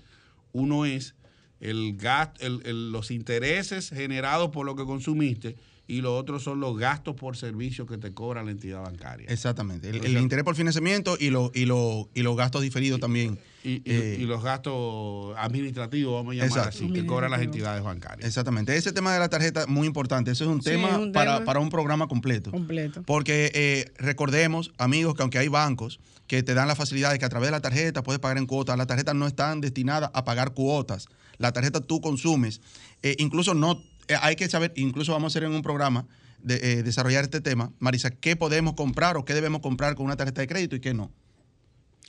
[0.54, 1.16] Uno es
[1.60, 1.98] el,
[2.40, 5.58] el, los intereses generados por lo que consumiste
[5.90, 9.28] y lo otro son los gastos por servicio que te cobra la entidad bancaria.
[9.28, 9.90] Exactamente.
[9.90, 13.40] El, interés por financiamiento y, lo, y, lo, y los gastos diferidos también.
[13.64, 18.28] Eh, y, los gastos administrativos, vamos a llamar así, que cobran las entidades bancarias.
[18.28, 18.78] Exactamente.
[18.78, 20.30] Ese tema de la tarjeta muy importante.
[20.30, 22.52] Eso es un, tema, para, un programa completo.
[22.52, 23.02] Completo.
[23.02, 27.26] Porque eh, recordemos, amigos, que aunque hay bancos que te dan la facilidad de que
[27.26, 30.24] a través de la tarjeta puedes pagar en cuotas, las tarjetas no están destinadas a
[30.24, 31.08] pagar cuotas.
[31.40, 32.62] La tarjeta tú consumes.
[33.02, 33.82] Eh, incluso no
[34.22, 36.06] hay que saber, incluso vamos a hacer en un programa
[36.42, 40.42] de, desarrollar este tema, Marisa, qué podemos comprar o qué debemos comprar con una tarjeta
[40.42, 41.12] de crédito y qué no.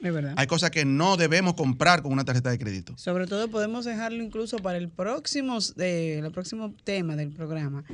[0.01, 0.33] Es verdad.
[0.37, 2.97] Hay cosas que no debemos comprar con una tarjeta de crédito.
[2.97, 7.85] Sobre todo podemos dejarlo incluso para el próximo, el próximo tema del programa,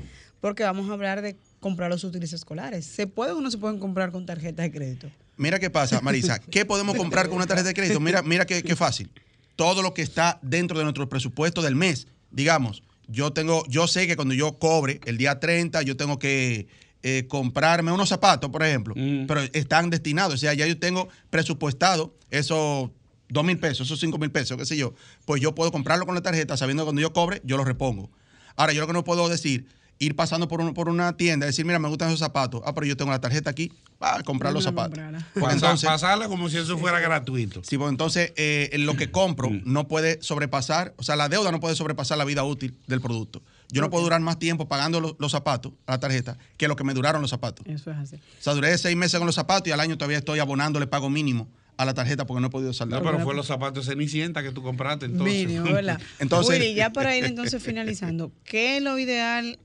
[0.41, 2.87] porque vamos a hablar de comprar los útiles escolares.
[2.87, 5.11] ¿Se puede o no se pueden comprar con tarjeta de crédito?
[5.37, 6.39] Mira qué pasa, Marisa.
[6.51, 7.99] ¿Qué podemos comprar con una tarjeta de crédito?
[7.99, 9.11] Mira, mira qué, qué fácil.
[9.57, 12.07] Todo lo que está dentro de nuestro presupuesto del mes.
[12.31, 16.67] Digamos, yo tengo, yo sé que cuando yo cobre el día 30, yo tengo que
[17.03, 19.27] eh, comprarme unos zapatos, por ejemplo, mm.
[19.27, 20.35] pero están destinados.
[20.35, 22.91] O sea, ya yo tengo presupuestado esos
[23.29, 24.95] dos mil pesos, esos cinco mil pesos, qué sé yo.
[25.25, 28.11] Pues yo puedo comprarlo con la tarjeta sabiendo que cuando yo cobre, yo lo repongo.
[28.57, 29.67] Ahora, yo lo que no puedo decir,
[29.99, 32.63] ir pasando por, por una tienda y decir, mira, me gustan esos zapatos.
[32.65, 34.99] Ah, pero yo tengo la tarjeta aquí para comprar los zapatos.
[35.35, 37.63] Pues entonces, pasarla como si eso fuera gratuito.
[37.65, 39.63] Sí, pues entonces eh, lo que compro mm.
[39.65, 43.43] no puede sobrepasar, o sea, la deuda no puede sobrepasar la vida útil del producto.
[43.71, 46.85] Yo no puedo durar más tiempo pagando los, zapatos a la tarjeta que lo que
[46.85, 47.67] me duraron los zapatos.
[47.67, 48.17] Eso es así.
[48.17, 51.11] O sea, duré seis meses con los zapatos y al año todavía estoy abonándole pago
[51.11, 53.03] mínimo a la tarjeta porque no he podido saldar.
[53.03, 55.47] No, pero fue los zapatos Cenicienta que tú compraste entonces.
[55.47, 56.01] Mínimo, ¿verdad?
[56.19, 59.59] entonces, Willy, ya para ir entonces finalizando, ¿qué es lo ideal?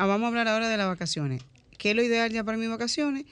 [0.00, 1.42] Ah, vamos a hablar ahora de las vacaciones.
[1.76, 3.24] ¿Qué es lo ideal ya para mis vacaciones?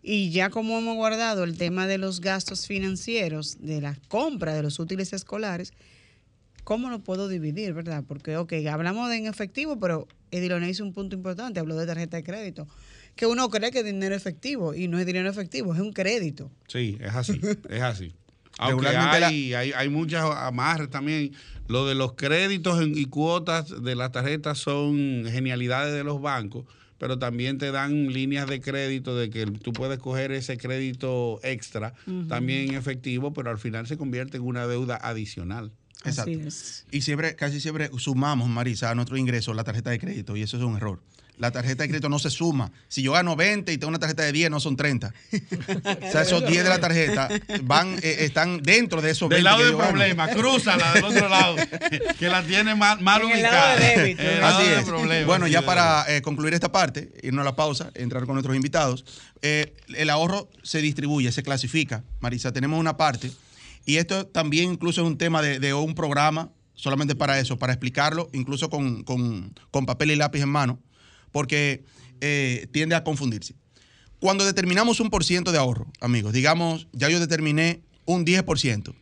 [0.00, 4.62] Y ya como hemos guardado el tema de los gastos financieros, de la compra de
[4.62, 5.72] los útiles escolares,
[6.62, 8.04] ¿cómo lo puedo dividir, verdad?
[8.06, 12.16] Porque, ok, hablamos de en efectivo, pero Edilone hizo un punto importante, habló de tarjeta
[12.16, 12.68] de crédito,
[13.16, 16.48] que uno cree que es dinero efectivo y no es dinero efectivo, es un crédito.
[16.68, 18.14] Sí, es así, es así.
[18.58, 21.32] Aunque hay, hay, hay, muchas amarres también.
[21.66, 26.66] Lo de los créditos y cuotas de las tarjetas son genialidades de los bancos,
[26.98, 31.94] pero también te dan líneas de crédito de que tú puedes coger ese crédito extra,
[32.28, 35.72] también en efectivo, pero al final se convierte en una deuda adicional.
[36.04, 36.38] Exacto.
[36.90, 40.58] Y siempre, casi siempre sumamos, Marisa, a nuestro ingreso la tarjeta de crédito y eso
[40.58, 41.00] es un error.
[41.38, 42.70] La tarjeta de crédito no se suma.
[42.88, 45.12] Si yo gano 20 y tengo una tarjeta de 10, no son 30.
[45.12, 47.28] o sea, esos 10 de la tarjeta
[47.62, 49.36] van, eh, están dentro de esos 20.
[49.36, 51.56] Del lado del problema, cruzala del otro lado,
[52.18, 53.74] que la tiene mal, mal ubicada.
[53.74, 55.26] Así es.
[55.26, 59.04] bueno, ya para eh, concluir esta parte, irnos a la pausa, entrar con nuestros invitados,
[59.42, 62.04] eh, el ahorro se distribuye, se clasifica.
[62.20, 63.30] Marisa, tenemos una parte
[63.86, 68.28] y esto también incluso es un tema de, un programa solamente para eso, para explicarlo,
[68.32, 69.04] incluso con,
[69.86, 70.78] papel y lápiz en mano,
[71.34, 71.82] porque
[72.20, 73.56] eh, tiende a confundirse.
[74.20, 78.94] Cuando determinamos un por ciento de ahorro, amigos, digamos, ya yo determiné un 10%,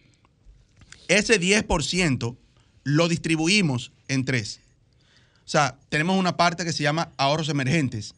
[1.08, 2.36] ese 10%
[2.84, 4.60] lo distribuimos en tres.
[5.44, 8.14] O sea, tenemos una parte que se llama ahorros emergentes,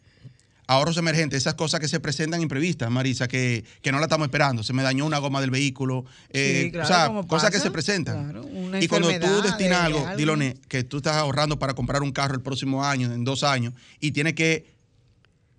[0.69, 4.63] ahorros emergentes, esas cosas que se presentan imprevistas, Marisa, que, no la estamos esperando.
[4.63, 6.05] Se me dañó una goma del vehículo.
[6.31, 8.33] Eh, o sea, cosas que se presentan.
[8.81, 12.43] Y cuando tú destinas algo, Dilone, que tú estás ahorrando para comprar un carro el
[12.43, 14.75] próximo año, en dos años, y tienes que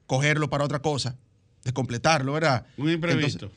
[0.07, 1.15] cogerlo para otra cosa,
[1.63, 2.65] descompletarlo, ¿verdad?
[2.77, 3.51] Un imprevisto.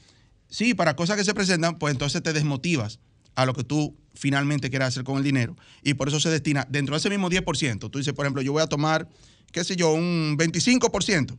[0.48, 2.98] sí, para cosas que se presentan, pues entonces te desmotivas
[3.34, 5.56] a lo que tú finalmente quieras hacer con el dinero.
[5.82, 8.52] Y por eso se destina, dentro de ese mismo 10%, tú dices, por ejemplo, yo
[8.52, 9.08] voy a tomar
[9.52, 11.36] qué sé yo, un 25%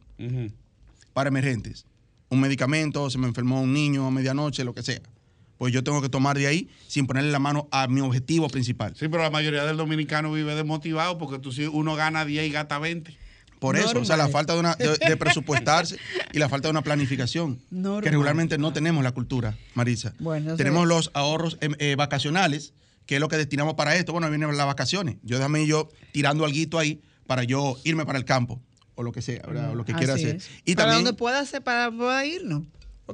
[1.13, 1.85] para emergentes.
[2.29, 5.01] Un medicamento, se me enfermó un niño a medianoche, lo que sea.
[5.59, 8.95] Pues yo tengo que tomar de ahí sin ponerle la mano a mi objetivo principal.
[8.95, 12.49] Sí, pero la mayoría del dominicano vive desmotivado porque tú, si uno gana 10 y
[12.49, 13.15] gasta 20.
[13.59, 15.97] Por eso, o sea, la falta de, una, de, presupuestarse
[16.31, 20.13] y la falta de una planificación, que regularmente no tenemos la cultura, Marisa.
[20.55, 22.71] tenemos los ahorros em, eh, vacacionales,
[23.05, 24.13] que es lo que destinamos para esto.
[24.13, 25.17] Bueno, vienen las vacaciones.
[25.23, 28.61] Yo déjame yo tirando algo ahí para yo irme para el campo
[28.95, 30.41] o lo que sea, o lo que quiera hacer.
[30.63, 32.63] Y para donde pueda hacer, para irnos.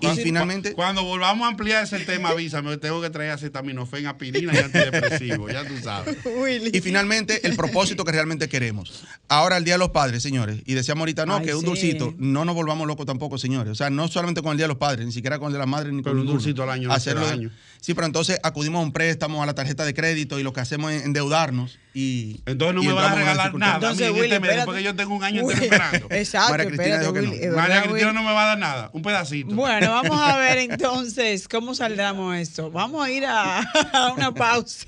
[0.01, 0.73] Y finalmente.
[0.73, 2.77] Cuando volvamos a ampliar ese tema, avísame.
[2.77, 5.49] Tengo que traer acetaminofén, aspirina y antidepresivo.
[5.49, 6.17] ya tú sabes.
[6.73, 9.03] Y finalmente, el propósito que realmente queremos.
[9.27, 10.61] Ahora, el Día de los Padres, señores.
[10.65, 12.13] Y decíamos ahorita, no, que un dulcito.
[12.17, 13.71] No nos volvamos locos tampoco, señores.
[13.71, 15.59] O sea, no solamente con el Día de los Padres, ni siquiera con el de
[15.59, 16.91] las madres, ni con un dulcito al año.
[16.91, 17.25] Hacerlo.
[17.27, 17.51] año.
[17.85, 20.59] Sí, pero entonces acudimos a un préstamo, a la tarjeta de crédito y lo que
[20.59, 21.77] hacemos es endeudarnos.
[21.93, 23.75] Y, entonces no me van a regalar nada.
[23.75, 26.07] Entonces, Willy, porque yo tengo un año entero esperando.
[26.09, 26.49] Exacto.
[26.49, 27.55] María Cristina dijo que no.
[27.55, 28.89] María Cristina no me va a dar nada.
[28.91, 29.53] Un pedacito.
[29.53, 32.71] Bueno, vamos a ver entonces cómo saldremos esto.
[32.71, 33.59] Vamos a ir a,
[33.93, 34.87] a una pausa.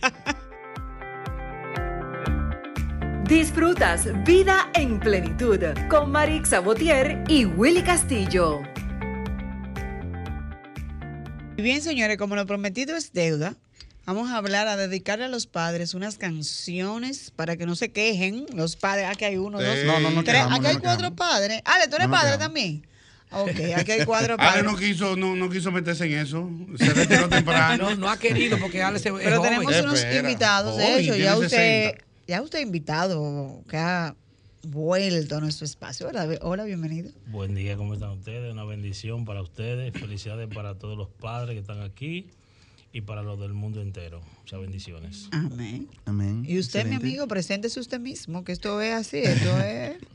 [3.26, 8.64] Disfrutas Vida en Plenitud con Marix Sabotier y Willy Castillo.
[11.58, 13.56] Bien, señores, como lo prometido es deuda,
[14.06, 18.46] vamos a hablar, a dedicarle a los padres unas canciones para que no se quejen
[18.54, 19.08] los padres.
[19.10, 20.44] Aquí hay uno, dos, no, no, no tres.
[20.52, 21.62] aquí hay cuatro padres.
[21.66, 22.86] Ale, ¿tú eres padre también?
[23.32, 24.54] Ok, aquí hay cuatro padres.
[24.54, 26.48] Ale no quiso, no, no quiso meterse en eso.
[26.78, 27.90] Se retiró temprano.
[27.90, 31.96] No, no ha querido porque Ale se Pero tenemos unos invitados, de hecho, ya usted,
[32.28, 34.16] ya usted invitado, que ha
[34.64, 36.08] vuelto a nuestro espacio.
[36.08, 37.12] Hola, hola, bienvenido.
[37.28, 38.52] Buen día, ¿cómo están ustedes?
[38.52, 39.94] Una bendición para ustedes.
[39.94, 42.28] Felicidades para todos los padres que están aquí
[42.94, 44.22] y para los del mundo entero.
[44.40, 45.28] Muchas bendiciones.
[45.32, 45.88] Amén.
[46.06, 46.44] Amén.
[46.48, 49.98] Y usted, mi amigo, preséntese usted mismo, que esto es así, esto es...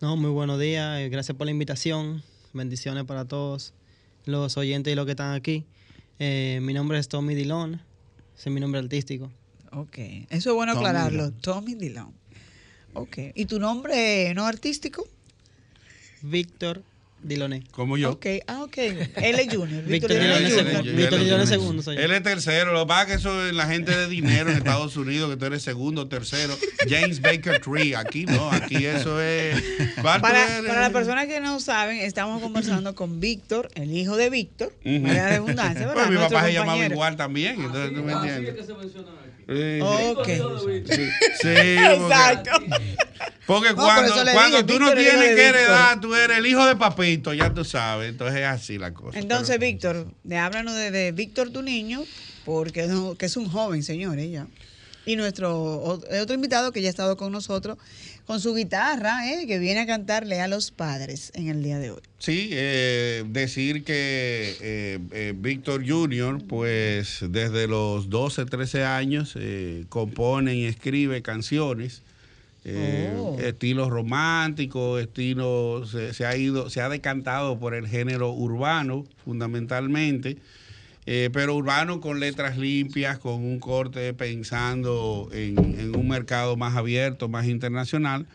[0.00, 1.00] No, muy buenos días.
[1.00, 2.22] eh, Gracias por la invitación.
[2.52, 3.74] Bendiciones para todos
[4.26, 5.64] los oyentes y los que están aquí.
[6.20, 7.74] Eh, mi nombre es Tommy Dillon.
[8.36, 9.32] Ese es mi nombre artístico.
[9.72, 9.98] Ok,
[10.30, 11.24] eso es bueno Tommy aclararlo.
[11.30, 11.40] Dillon.
[11.40, 12.12] Tommy Dillon.
[13.34, 15.06] ¿Y tu nombre no artístico?
[16.22, 16.82] Víctor
[17.22, 17.64] Diloné.
[17.72, 18.12] Como yo.
[18.12, 18.78] Ok, ah, ok.
[18.78, 19.82] Él es Junior.
[19.84, 20.48] Víctor Junior.
[20.48, 20.82] segundo.
[20.82, 21.82] Víctor es segundo.
[21.82, 22.02] soy yo.
[22.02, 22.72] Él es tercero.
[22.72, 25.36] Lo que pasa es que eso es la gente de dinero en Estados Unidos, que
[25.36, 26.56] tú eres segundo, tercero.
[26.88, 27.96] James Baker Tree.
[27.96, 29.60] Aquí no, aquí eso es.
[30.00, 34.30] ¿Cuál tú Para, las personas que no saben, estamos conversando con Víctor, el hijo de
[34.30, 36.06] Víctor, para redundancia, ¿verdad?
[36.06, 37.60] Pues mi papá se llamaba igual también.
[37.60, 38.66] Entonces, ¿tú me entiendes?
[39.48, 40.28] Sí, Ok.
[40.90, 41.08] sí,
[41.40, 42.50] sí, Exacto.
[43.48, 47.52] Porque cuando, dije, tú no tienes que heredar, tú eres el hijo de papito, ya
[47.54, 48.10] tú sabes.
[48.10, 49.18] Entonces es así la cosa.
[49.18, 52.04] Entonces, Pero- Víctor, de, háblanos de, de Víctor, tu niño,
[52.44, 54.46] porque no- que es un joven, señores, ya.
[55.06, 57.78] Y nuestro otro invitado que ya ha estado con nosotros,
[58.26, 59.46] con su guitarra, ¿eh?
[59.46, 62.02] que viene a cantarle a los padres en el día de hoy.
[62.18, 69.86] Sí, eh, decir que eh, eh, Víctor Junior, pues desde los 12, 13 años, eh,
[69.88, 72.02] compone y escribe canciones.
[72.68, 73.38] Eh, Oh.
[73.40, 80.36] estilo romántico, estilo se, se ha ido, se ha decantado por el género urbano fundamentalmente,
[81.06, 86.76] eh, pero urbano con letras limpias, con un corte pensando en, en un mercado más
[86.76, 88.26] abierto, más internacional.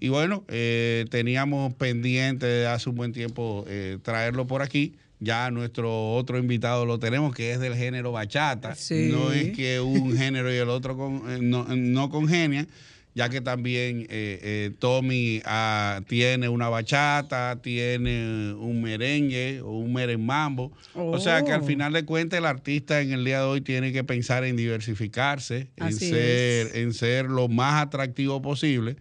[0.00, 4.94] Y bueno, eh, teníamos pendiente hace un buen tiempo eh, traerlo por aquí.
[5.22, 8.74] Ya nuestro otro invitado lo tenemos, que es del género bachata.
[8.74, 9.10] Sí.
[9.12, 12.66] No es que un género y el otro con- eh, no, no congenian,
[13.14, 14.06] ya que también eh,
[14.42, 20.72] eh, Tommy ah, tiene una bachata, tiene un merengue o un merenmambo.
[20.94, 21.64] O sea que al Oh.
[21.66, 25.70] final de cuentas el artista en el día de hoy tiene que pensar en diversificarse,
[25.76, 26.74] en ser, es.
[26.76, 28.96] en ser lo más atractivo posible.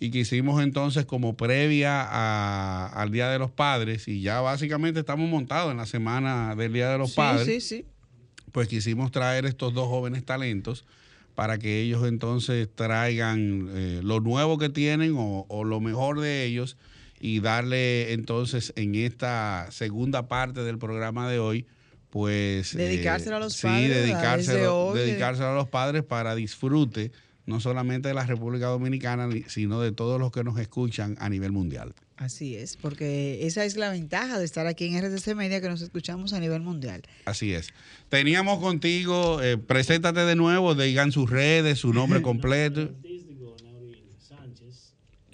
[0.00, 5.30] Y quisimos entonces como previa a- al Día de los Padres, y ya básicamente estamos
[5.30, 7.86] montados en la semana del Día de los sí, Padres, sí, sí.
[8.50, 10.84] pues quisimos traer estos dos jóvenes talentos
[11.34, 16.44] para que ellos entonces traigan eh, lo nuevo que tienen o, o lo mejor de
[16.44, 16.76] ellos
[17.20, 21.66] y darle entonces en esta segunda parte del programa de hoy,
[22.10, 22.76] pues...
[22.76, 23.88] Dedicárselo a los sí, padres.
[23.88, 24.00] Desde
[25.06, 27.12] dedicárselo, a los padres para disfrute
[27.46, 31.28] no solamente de la República Dominicana, ni- sino de todos los que nos escuchan a
[31.28, 31.94] nivel mundial.
[32.22, 35.82] Así es, porque esa es la ventaja de estar aquí en RTC Media, que nos
[35.82, 37.02] escuchamos a nivel mundial.
[37.24, 37.70] Así es.
[38.10, 42.90] Teníamos contigo, eh, preséntate de nuevo, digan sus redes, su nombre completo.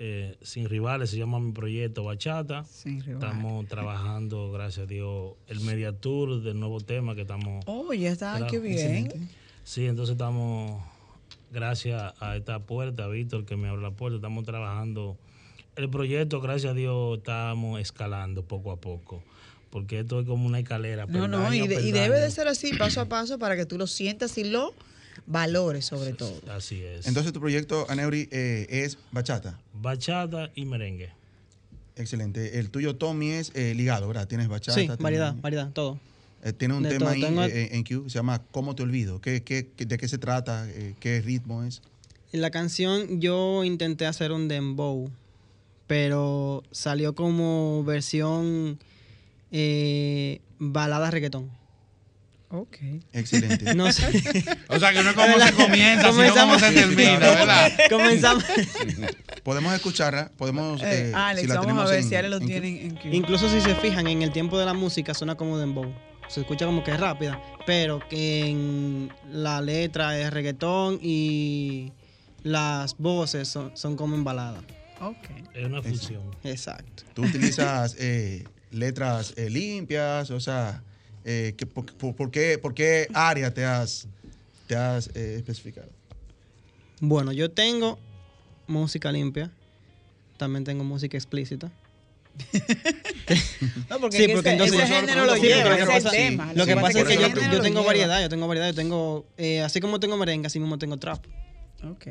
[0.01, 2.65] Eh, Sin rivales se llama mi proyecto Bachata.
[2.65, 3.23] Sin rival.
[3.23, 7.65] Estamos trabajando, gracias a Dios, el media tour del nuevo tema que estamos.
[7.67, 9.29] Oh, ya está, qué bien.
[9.65, 10.83] Sí, entonces estamos,
[11.53, 15.19] gracias a esta puerta, Víctor que me abre la puerta, estamos trabajando.
[15.79, 19.23] El proyecto, gracias a Dios, estamos escalando poco a poco.
[19.71, 21.07] Porque esto es como una escalera.
[21.07, 23.87] No, no, y, de- debe de ser así, paso a paso, para que tú lo
[23.87, 24.75] sientas y lo
[25.27, 26.35] valores sobre todo.
[26.51, 27.07] Así es.
[27.07, 29.57] Entonces tu proyecto, Aneuri, eh, es bachata.
[29.73, 31.11] Bachata y merengue.
[31.95, 32.59] Excelente.
[32.59, 34.27] El tuyo, Tommy, es eh, ligado, ¿verdad?
[34.27, 34.75] Tienes bachata.
[34.75, 36.01] Sí, tienes- variedad, variedad, todo.
[36.43, 37.11] eh, tiene un de tema todo.
[37.15, 39.21] ahí Tengo- eh, en Q, se llama ¿Cómo te olvido?
[39.21, 40.67] ¿Qué, qué, qué- de qué se trata?
[40.99, 41.83] ¿Qué ritmo es?
[42.33, 45.11] En la canción yo intenté hacer un dembow,
[45.89, 48.79] pero salió como versión
[49.51, 51.51] eh, balada reggaetón.
[52.51, 52.77] Ok.
[53.13, 53.75] Excelente.
[53.75, 54.07] No sé.
[54.69, 57.73] O sea, que no es como se comienza, sino como Comenzamos- se termina, ¿verdad?
[57.91, 58.45] Comenzamos.
[59.43, 60.81] Podemos escucharla, podemos...
[60.83, 62.47] Eh, eh, Alex, si la vamos a ver en- si Ale lo en Q.
[62.49, 63.01] tienen en Q.
[63.13, 65.93] Incluso si se fijan en el tiempo de la música suena como dembow.
[66.29, 71.93] Se escucha como que es rápida, pero que en la letra es reggaetón y
[72.43, 74.63] las voces son, son como en balada.
[75.01, 75.17] Ok.
[75.55, 76.23] Es una fusión.
[76.45, 77.05] Exacto.
[77.15, 80.83] Tú utilizas eh, letras eh, limpias, o sea,
[81.25, 84.09] eh, que por, por- por qué, por qué área te has,
[84.67, 85.89] te has eh, especificado?
[87.01, 87.99] Bueno, yo tengo
[88.67, 89.51] música limpia,
[90.37, 91.71] también tengo música explícita.
[93.91, 95.83] No, porque, Sí, es porque ese, entonces- ese género lo lleva, ese lo es que
[95.83, 96.53] el pasa- tema.
[96.55, 97.83] Lo que Sí, pasa es que yo, tengo lleva.
[97.87, 101.25] variedad, yo tengo variedad, yo tengo, eh, así como tengo merengue, así mismo tengo trap.
[101.85, 102.07] Ok.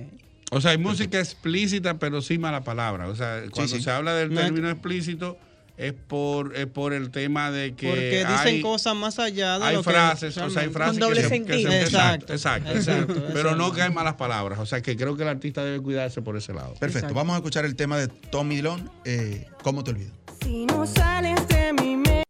[0.51, 3.07] O sea, hay música explícita, pero sin mala palabra.
[3.07, 3.81] O sea, cuando sí.
[3.81, 5.37] se habla del No término explícito,
[5.75, 7.89] es por, es por el tema de que.
[7.89, 10.99] Porque dicen hay, cosas más allá de hay lo que frases, o sea, hay frases
[10.99, 11.57] doble que se- sentido.
[11.57, 13.33] que se- Exacto, exacto, exacto, exacto, exacto.
[13.33, 13.55] Pero exacto.
[13.57, 14.57] no que hay malas palabras.
[14.59, 16.69] O sea, que creo que el artista debe cuidarse por ese lado.
[16.75, 16.97] Perfecto.
[16.99, 17.13] Exacto.
[17.13, 20.11] Vamos a escuchar el tema de Tommy Dillon, eh, ¿Cómo te olvido?
[20.41, 22.23] Si no sales de mi mente,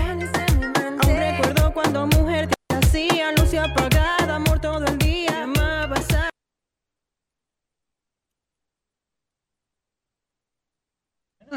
[0.00, 3.56] aún recuerdo cuando mujer te hacía luz y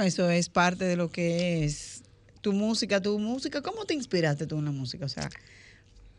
[0.01, 2.03] eso es parte de lo que es
[2.41, 3.61] tu música, tu música.
[3.61, 5.05] ¿Cómo te inspiraste tú en la música?
[5.05, 5.29] O sea,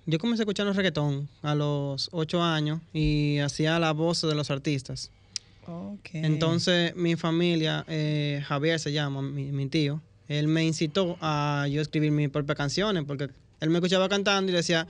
[0.07, 5.11] Yo comencé escuchando reggaetón a los ocho años y hacía la voz de los artistas.
[5.67, 6.11] ok.
[6.14, 11.81] Entonces mi familia, eh, Javier se llama, mi, mi tío, él me incitó a yo
[11.81, 13.29] escribir mis propias canciones porque
[13.61, 14.87] él me escuchaba cantando y decía,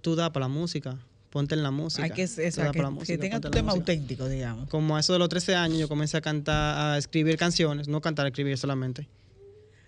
[0.00, 0.98] tú da para la música,
[1.34, 2.04] ponte en la música.
[2.04, 3.92] hay que, da que, la que música, tenga ponte tu tema música".
[3.92, 4.68] auténtico, digamos.
[4.70, 8.00] Como a eso de los 13 años yo comencé a cantar, a escribir canciones, no
[8.00, 9.08] cantar, escribir solamente.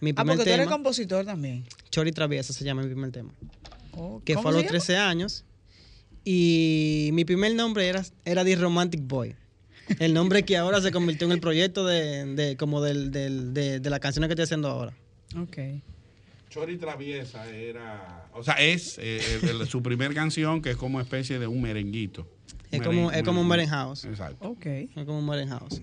[0.00, 1.64] Mi Ah, porque tú eres compositor también.
[1.90, 3.32] Chori Traviesa se llama mi primer tema,
[3.92, 4.70] Oh, que ¿cómo fue a los llama?
[4.70, 5.44] 13 años.
[6.24, 9.36] Y mi primer nombre era, era The Romantic Boy.
[10.00, 13.78] El nombre que ahora se convirtió en el proyecto de, de- como del, del- de,
[13.78, 14.92] de la canción que estoy haciendo ahora.
[15.40, 15.56] Ok.
[16.48, 18.28] Chori Traviesa era.
[18.32, 21.60] O sea, es eh, el- el- su primer canción que es como especie de un
[21.62, 22.26] merenguito.
[22.70, 23.70] Es como, es como un merengue.
[23.72, 24.04] merenhouse.
[24.04, 24.48] Exacto.
[24.48, 24.66] Ok.
[24.66, 25.80] Es como un merenhouse.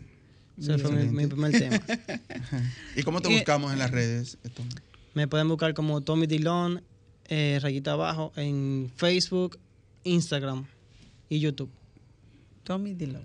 [0.58, 1.82] Ese fue mi, primer tema.
[2.95, 4.38] ¿Y cómo te Y- buscamos en las redes?
[4.54, 4.69] Tommy?
[5.15, 6.84] Me pueden buscar como Tommy Dillon,
[7.26, 9.58] eh, rayita abajo, en Facebook,
[10.04, 10.65] Instagram
[11.30, 11.71] y YouTube.
[12.63, 13.23] Tommy Dillon.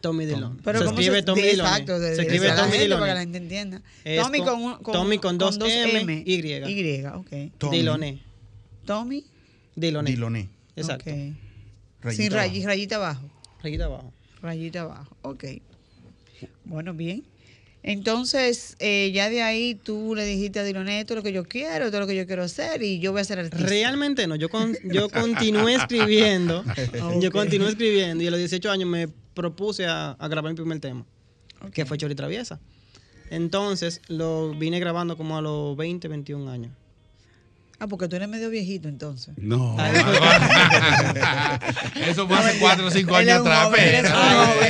[0.00, 0.58] Tommy Dillon.
[0.62, 1.66] Pero se ¿cómo escribe Tommy Dillon.
[1.66, 3.00] Exacto, se escribe Tommy Dillon.
[3.00, 3.82] para que la gente entienda.
[4.04, 6.34] Es Tommy con- con, un- con, Tommy con dos M, Y.
[6.34, 7.30] Y, ok.
[7.58, 8.22] Tommy Diloné.
[8.84, 9.24] Tommy.
[9.74, 10.10] Diloné.
[10.10, 10.48] Diloné.
[10.76, 11.10] Exacto.
[12.02, 12.48] Rayita Sin abajo.
[12.48, 13.30] rayi- rayita abajo.
[13.62, 14.12] Rayita abajo.
[14.42, 15.16] Rayita abajo.
[15.22, 15.44] Ok.
[16.64, 17.24] Bueno, bien.
[17.82, 21.44] Entonces, eh, ya de ahí tú le dijiste a Diloné, esto es lo que yo
[21.44, 23.64] quiero, esto es lo que yo quiero hacer y yo voy a ser artista.
[23.64, 26.64] Realmente no, yo, con- yo continué escribiendo,
[27.20, 30.80] yo continué escribiendo y a los 18 años me propuse a, a grabar mi primer
[30.80, 31.04] tema,
[31.72, 32.58] que fue Chori Traviesa.
[33.30, 36.72] Entonces lo vine grabando como a los 20, 21 años.
[37.78, 39.34] Ah, porque tú eres medio viejito entonces.
[39.36, 39.76] No.
[42.06, 43.70] Eso fue hace 4 o 5 Él es años atrás.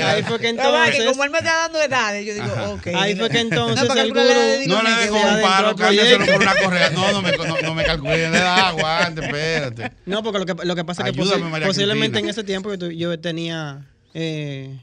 [0.04, 1.04] ahí fue que entonces...
[1.06, 2.88] como él me está dando edades, yo digo, ok.
[2.96, 6.26] Ahí fue que entonces No, el gurú- No le que dejo se un del cámbiaselo
[6.26, 6.90] por una correa.
[6.90, 9.92] No, no me, no, no me calculen de edad, aguante, espérate.
[10.06, 11.22] No, porque lo que, lo que pasa es que
[11.64, 13.86] posiblemente en ese tiempo yo, tu- yo tenía...
[14.18, 14.78] eh,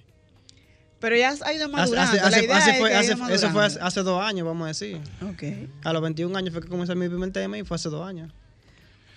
[1.00, 2.12] Pero ya has ido hace- madurando.
[2.12, 3.86] hace- la hace- idea hace es fue- que ha ido hace- eso fue hace, madurando.
[3.88, 5.00] hace dos años, vamos a decir.
[5.84, 8.32] A los 21 años fue que comencé mi primer tema y fue hace dos años.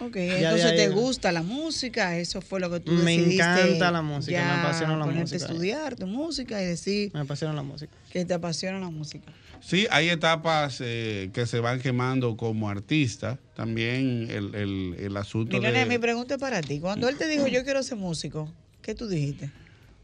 [0.00, 0.16] ok.
[0.16, 3.34] Entonces te gusta la música, eso fue lo que tú Me decidiste.
[3.42, 5.52] encanta la música, me apasiona la ponerte música.
[5.52, 7.92] estudiar tu música y decir Me apasiona la música.
[8.10, 9.32] que te apasiona la música.
[9.60, 13.38] Sí, hay etapas eh, que se van quemando como artista.
[13.54, 15.98] También el, el, el asunto Milene, mi de...
[16.00, 16.78] pregunta es para ti.
[16.78, 18.52] Cuando él te dijo yo quiero ser músico,
[18.82, 19.50] ¿qué tú dijiste?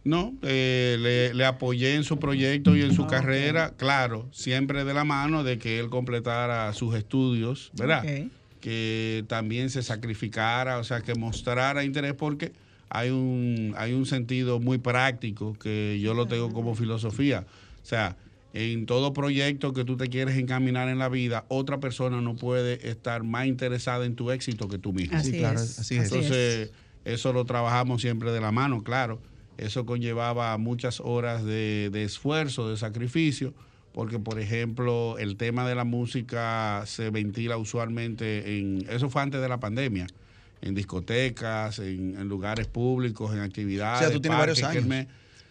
[0.04, 4.94] No, eh, le, le apoyé en su proyecto y en su carrera, claro, siempre de
[4.94, 8.04] la mano de que él completara sus estudios, ¿verdad?
[8.60, 12.52] Que también se sacrificara, o sea, que mostrara interés porque
[12.88, 17.46] hay un, hay un sentido muy práctico que yo lo tengo como filosofía.
[17.82, 18.16] O sea,
[18.52, 22.88] en todo proyecto que tú te quieres encaminar en la vida, otra persona no puede
[22.90, 25.16] estar más interesada en tu éxito que tú mismo.
[25.16, 25.78] Así Sí, claro, es.
[25.78, 26.04] así es.
[26.12, 26.72] Entonces,
[27.04, 29.22] eso lo trabajamos siempre de la mano, claro.
[29.62, 33.54] Eso conllevaba muchas horas de, de esfuerzo, de sacrificio,
[33.92, 38.86] porque, por ejemplo, el tema de la música se ventila usualmente en...
[38.88, 40.06] Eso fue antes de la pandemia,
[40.62, 44.00] en discotecas, en, en lugares públicos, en actividades.
[44.00, 44.84] O sea, tú tienes varios años.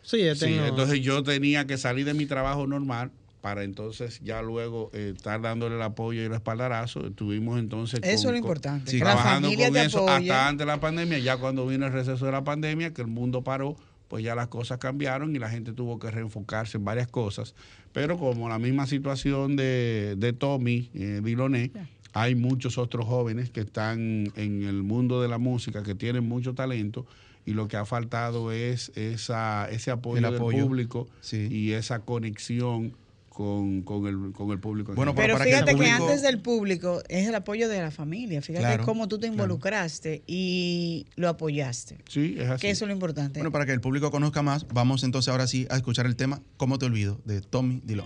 [0.03, 0.65] Sí, yo Sí, tengo...
[0.65, 5.41] entonces yo tenía que salir de mi trabajo normal para entonces ya luego eh, estar
[5.41, 7.05] dándole el apoyo y el espaldarazo.
[7.07, 8.91] Estuvimos entonces Eso es con- lo con- importante.
[8.91, 10.31] sí, la trabajando con eso apoye.
[10.31, 13.07] hasta antes de la pandemia, ya cuando vino el receso de la pandemia, que el
[13.07, 13.75] mundo paró,
[14.11, 17.55] pues ya las cosas cambiaron y la gente tuvo que reenfocarse en varias cosas.
[17.93, 21.71] Pero como la misma situación de, de Tommy eh, Diloné,
[22.11, 26.53] hay muchos otros jóvenes que están en el mundo de la música, que tienen mucho
[26.53, 27.05] talento
[27.45, 31.47] y lo que ha faltado es esa, ese apoyo, El del público sí.
[31.49, 32.93] y esa conexión
[33.33, 34.91] con, con el, con el público.
[34.91, 35.15] en Bueno.
[35.15, 37.89] Pero para que el fíjate que, público- antes del público es el apoyo de la
[37.89, 38.41] familia.
[38.41, 39.33] Fíjate Claro, cómo tú te claro.
[39.43, 41.97] involucraste y lo apoyaste.
[42.09, 42.61] sí, es así.
[42.61, 43.39] Que eso es lo importante.
[43.39, 46.41] Bueno, para que el público conozca más, vamos entonces ahora sí a escuchar el tema
[46.57, 47.19] ¿Cómo te olvido?
[47.25, 48.05] de Tommy Dillon.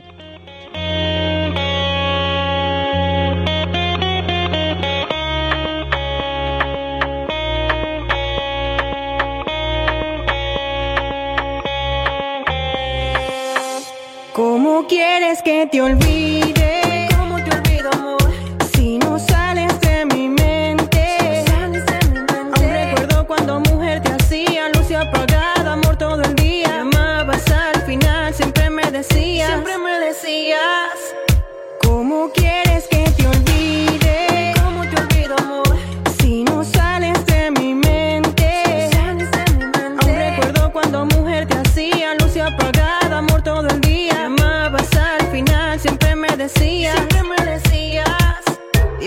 [14.36, 17.07] ¿Cómo quieres que te olvide?
[17.17, 18.17] ¿Cómo te olvido, amor?
[18.75, 21.45] Si no sales de mi mente.
[21.47, 22.59] Si no sales de mi mente.
[22.59, 26.67] Aún recuerdo cuando mujer te hacía luz y apagada, amor todo el día.
[26.83, 29.47] Me amabas al final, siempre me decías.
[29.47, 30.59] Siempre me decías.
[31.81, 32.64] ¿Cómo quieres?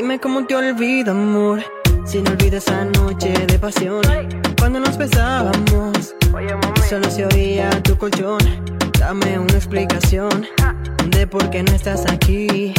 [0.09, 1.63] Dime cómo te olvido, amor.
[2.07, 4.01] Si no olvido esa noche de pasión,
[4.59, 6.15] cuando nos besábamos,
[6.89, 8.39] solo se oía tu colchón.
[8.99, 10.47] Dame una explicación
[11.11, 12.73] de por qué no estás aquí.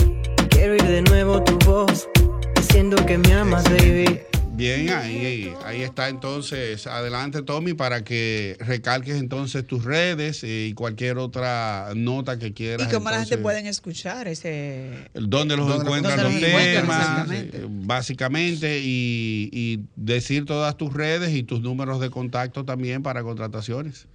[0.49, 2.09] Quiero oír de nuevo tu voz,
[2.55, 4.28] diciendo que me amas, baby.
[4.59, 6.85] Bien, ahí, ahí está entonces.
[6.85, 12.51] Adelante, Tommy, para que recalques entonces tus redes eh, y cualquier otra nota que ¿Y
[12.51, 12.93] quieras.
[12.93, 15.09] cómo la gente pueden escuchar ese...?
[15.13, 17.31] ¿Dónde los ¿Dónde los encuentran los temas?
[17.31, 23.23] Eh, Básicamente, y, y decir todas tus redes y tus números de contacto también para
[23.23, 24.07] contrataciones.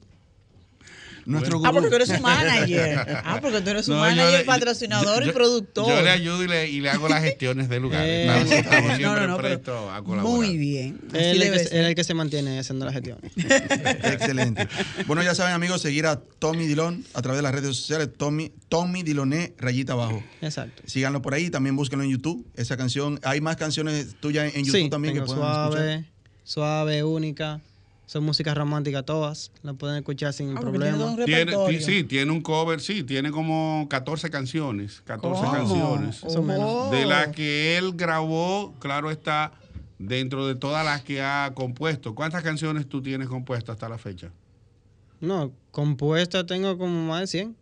[1.26, 2.98] Nuestro Ah, porque tú eres un manager.
[3.24, 5.88] Ah, porque tú eres No, yo manager, le- patrocinador yo- y productor.
[5.88, 8.06] Yo le ayudo y le, y le hago las gestiones de lugares.
[8.08, 8.24] Eh.
[8.24, 10.24] Claro, estamos No, siempre no, no, pero prestos a colaborar.
[10.24, 11.00] Muy bien.
[11.14, 13.18] Él es, el que, el se mantiene haciendo la gestión.
[13.36, 14.68] Excelente.
[15.06, 18.08] Bueno, ya saben, amigos, seguir a Tommy Dilon a través de las redes sociales.
[18.16, 20.22] Tommy, Tommy Diloné, rayita abajo.
[20.40, 20.82] Exacto.
[20.86, 22.46] Síganlo por ahí, también búsquenlo en YouTube.
[22.54, 26.12] Esa canción, hay más canciones tuyas en YouTube sí, también que pueden suave, escuchar.
[26.44, 27.60] suave, única.
[28.06, 29.50] Son músicas románticas todas.
[29.62, 31.16] Las pueden escuchar sin problema.
[31.24, 35.52] Tiene, ti- sí, tiene un cover, sí, tiene como 14 canciones, 14 ¿Cómo?
[35.52, 36.22] canciones.
[36.22, 36.90] Más o menos.
[36.90, 39.52] De las que él grabó, claro está,
[39.98, 42.14] dentro de todas las que ha compuesto.
[42.14, 44.30] ¿Cuántas canciones tú tienes compuestas hasta la fecha?
[45.20, 47.56] No, compuesta tengo como más de 100.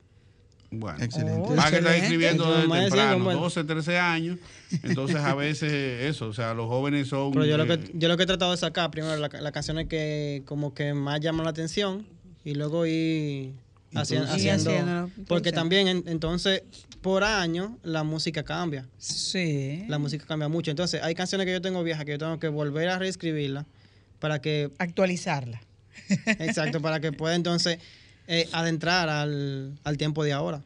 [0.75, 1.51] Bueno, Excelente.
[1.55, 1.99] Más que está Excelente.
[1.99, 3.41] escribiendo desde Más de 100, temprano, bueno.
[3.41, 4.39] 12, 13 años.
[4.83, 7.31] Entonces a veces eso, o sea, los jóvenes son...
[7.33, 10.43] Pero yo lo, que, yo lo que he tratado de sacar primero las canciones que
[10.47, 12.07] como que más llaman la atención
[12.43, 13.53] y luego ir
[13.95, 15.11] haciendo...
[15.29, 16.63] Porque también en- entonces
[17.03, 18.89] por año la música cambia.
[18.97, 19.85] Sí.
[19.89, 20.71] La música cambia mucho.
[20.71, 23.67] Entonces hay canciones que yo tengo viejas que yo tengo que volver a reescribirlas
[24.21, 24.71] para que...
[24.79, 25.61] Actualizarla.
[26.39, 27.79] Exacto, para que pueda entonces
[28.27, 30.63] eh, adentrar al, al tiempo de ahora.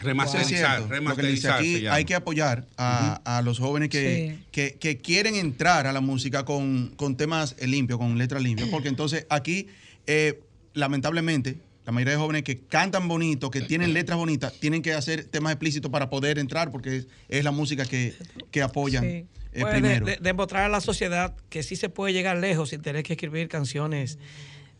[0.00, 4.44] Remasterizar, dice remasterizar aquí, hay que apoyar a, a los jóvenes que, Sí.
[4.50, 8.88] que, que quieren entrar a la música con, con temas limpios, con letras limpias, porque
[8.88, 9.68] entonces aquí,
[10.08, 10.40] eh,
[10.74, 15.24] lamentablemente, la mayoría de jóvenes que cantan bonito, que tienen letras bonitas, tienen que hacer
[15.26, 18.14] temas explícitos para poder entrar, porque es, es la música que,
[18.50, 19.08] que apoyan Sí.
[19.08, 19.26] eh,
[19.60, 20.06] Pues, de- primero.
[20.06, 23.48] de- demostrar a la sociedad que sí se puede llegar lejos sin tener que escribir
[23.48, 24.18] canciones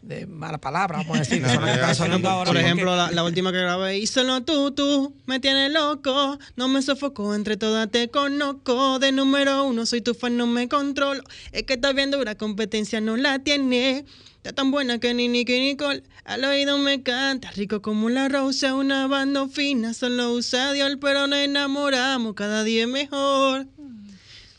[0.06, 1.42] de mala palabra, vamos a decir.
[1.42, 5.14] que están sonando ahora, Por ejemplo, la, la última que grabé, y solo tú, tú,
[5.26, 10.14] me tienes loco, no me sofoco, entre todas te conozco, de número uno soy tu
[10.14, 14.04] fan, no me controlo, es que estás viendo una competencia, no la tiene,
[14.36, 18.74] está tan buena que ni Nicky Nicole, al oído me canta, rico como la rosa,
[18.74, 23.66] una banda fina, solo usa Dios, pero nos enamoramos, cada día es mejor.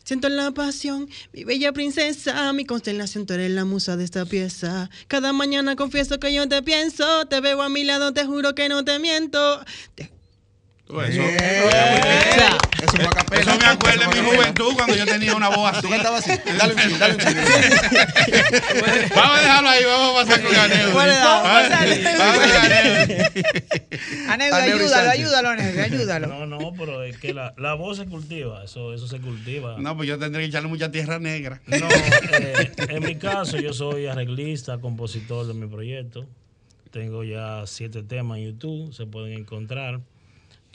[0.06, 4.92] Siento la pasión, mi bella princesa, mi constelación, tú eres la musa de esta pieza.
[5.08, 8.70] Cada mañana confieso que yo te pienso, te veo a mi lado, te juro que
[8.70, 9.66] no te miento.
[10.88, 13.42] Eso, Eso fue a capela.
[13.42, 15.82] eso me Eso fue mi juventud cuando yo tenía una voz así.
[15.82, 16.40] Tú cantabas así.
[16.58, 17.42] Dale un chile, dale un chile.
[19.16, 20.52] Vamos a dejarlo ahí, vamos a pasar con.
[20.94, 21.78] Bueno, vamos a.
[24.28, 26.28] Aneudi, Aneudi ayúdalo, ayúdalo, Aneudi, ayúdalo.
[26.28, 29.78] No, no, pero es que la, la voz se cultiva, eso, eso se cultiva.
[29.80, 31.62] No, pues yo tendré que echarle mucha tierra negra.
[31.66, 31.88] No,
[32.32, 36.28] eh, en mi caso yo soy arreglista, compositor de mi proyecto.
[36.92, 40.00] Tengo ya siete temas en YouTube, se pueden encontrar.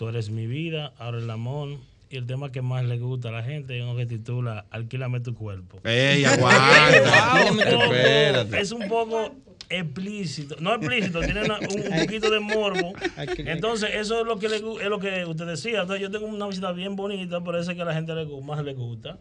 [0.01, 1.77] Tú eres mi vida, ahora el amor.
[2.09, 5.21] Y el tema que más le gusta a la gente es uno que titula Alquílame
[5.21, 5.79] tu cuerpo.
[5.85, 7.43] Ey, aguanta.
[7.45, 8.61] Es un poco- Espérate.
[8.63, 9.35] Es un poco
[9.69, 12.95] explícito, no explícito, tiene una- un, un poquito de morbo.
[13.37, 15.83] Entonces, eso es lo que le es lo que usted decía.
[15.83, 18.25] Entonces, yo tengo una visita bien bonita, por eso es que a la gente le,
[18.41, 19.19] más le gusta.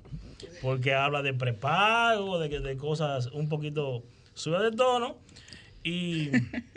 [0.61, 4.01] Porque habla de prepago, de, que- de cosas un poquito
[4.33, 5.17] sube de tono.
[5.83, 6.29] Y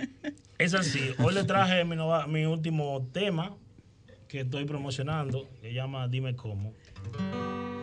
[0.58, 0.98] es así.
[1.20, 3.52] Hoy le traje mi, nova- mi último tema
[4.32, 6.72] que estoy promocionando, que llama Dime cómo.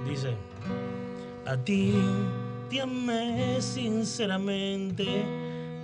[0.09, 0.33] Dice,
[1.45, 1.93] a ti
[2.71, 2.81] te
[3.61, 5.23] sinceramente,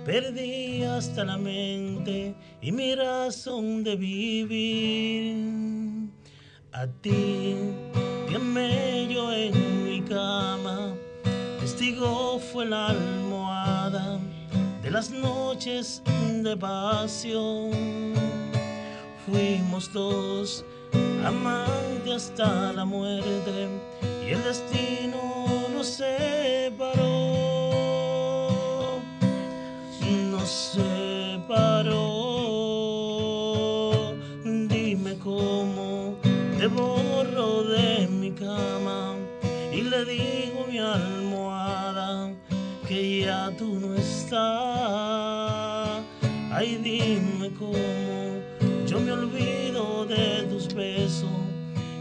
[0.04, 5.36] Perdí hasta la mente y mi razón de vivir.
[6.72, 7.54] A ti,
[8.26, 8.32] te
[9.08, 10.96] yo en mi cama.
[11.60, 14.18] Testigo fue la almohada
[14.82, 16.02] de las noches
[16.42, 18.35] de pasión.
[19.26, 20.64] Fuimos dos
[21.24, 23.68] amantes hasta la muerte
[24.24, 25.16] y el destino
[25.74, 27.02] nos separó.
[30.30, 31.94] Nos separó.
[34.44, 36.14] Dime cómo
[36.56, 39.16] te borro de mi cama
[39.72, 42.32] y le digo a mi almohada
[42.86, 44.40] que ya tú no estás.
[46.52, 47.35] Ay, dime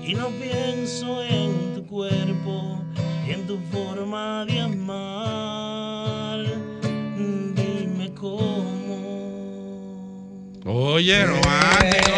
[0.07, 2.79] y no pienso en tu cuerpo
[3.27, 6.45] y en tu forma de amar.
[7.55, 8.99] Dime cómo.
[10.65, 12.15] Oye, romántico.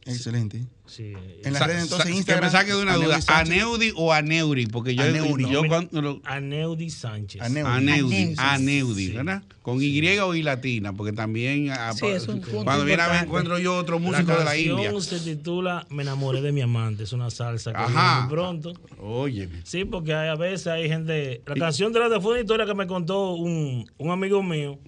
[0.07, 0.67] Excelente.
[0.87, 1.15] Sí.
[1.45, 3.19] En las redes, entonces, Instagram, Que me saque de una duda.
[3.29, 4.67] ¿Aneudi o Aneuri?
[4.67, 5.51] Porque yo, Aneuri.
[5.51, 7.41] yo cuando Aneudi Sánchez.
[7.41, 8.35] Aneudi, Aneudi.
[8.37, 9.13] Aneudi, Sí.
[9.13, 9.43] ¿verdad?
[9.63, 13.09] Con Y o I latina, porque también ah, Sí, es un punto cuando viene a
[13.09, 15.01] ver encuentro yo otro La músico de la canción India.
[15.01, 17.05] se titula Me enamoré de mi amante.
[17.05, 17.89] Es una salsa que Ajá.
[17.89, 18.73] viene muy pronto.
[19.01, 21.41] Oye, Sí, porque hay- a veces hay gente.
[21.47, 24.79] La canción de la de fue una historia que me contó un, un amigo mío.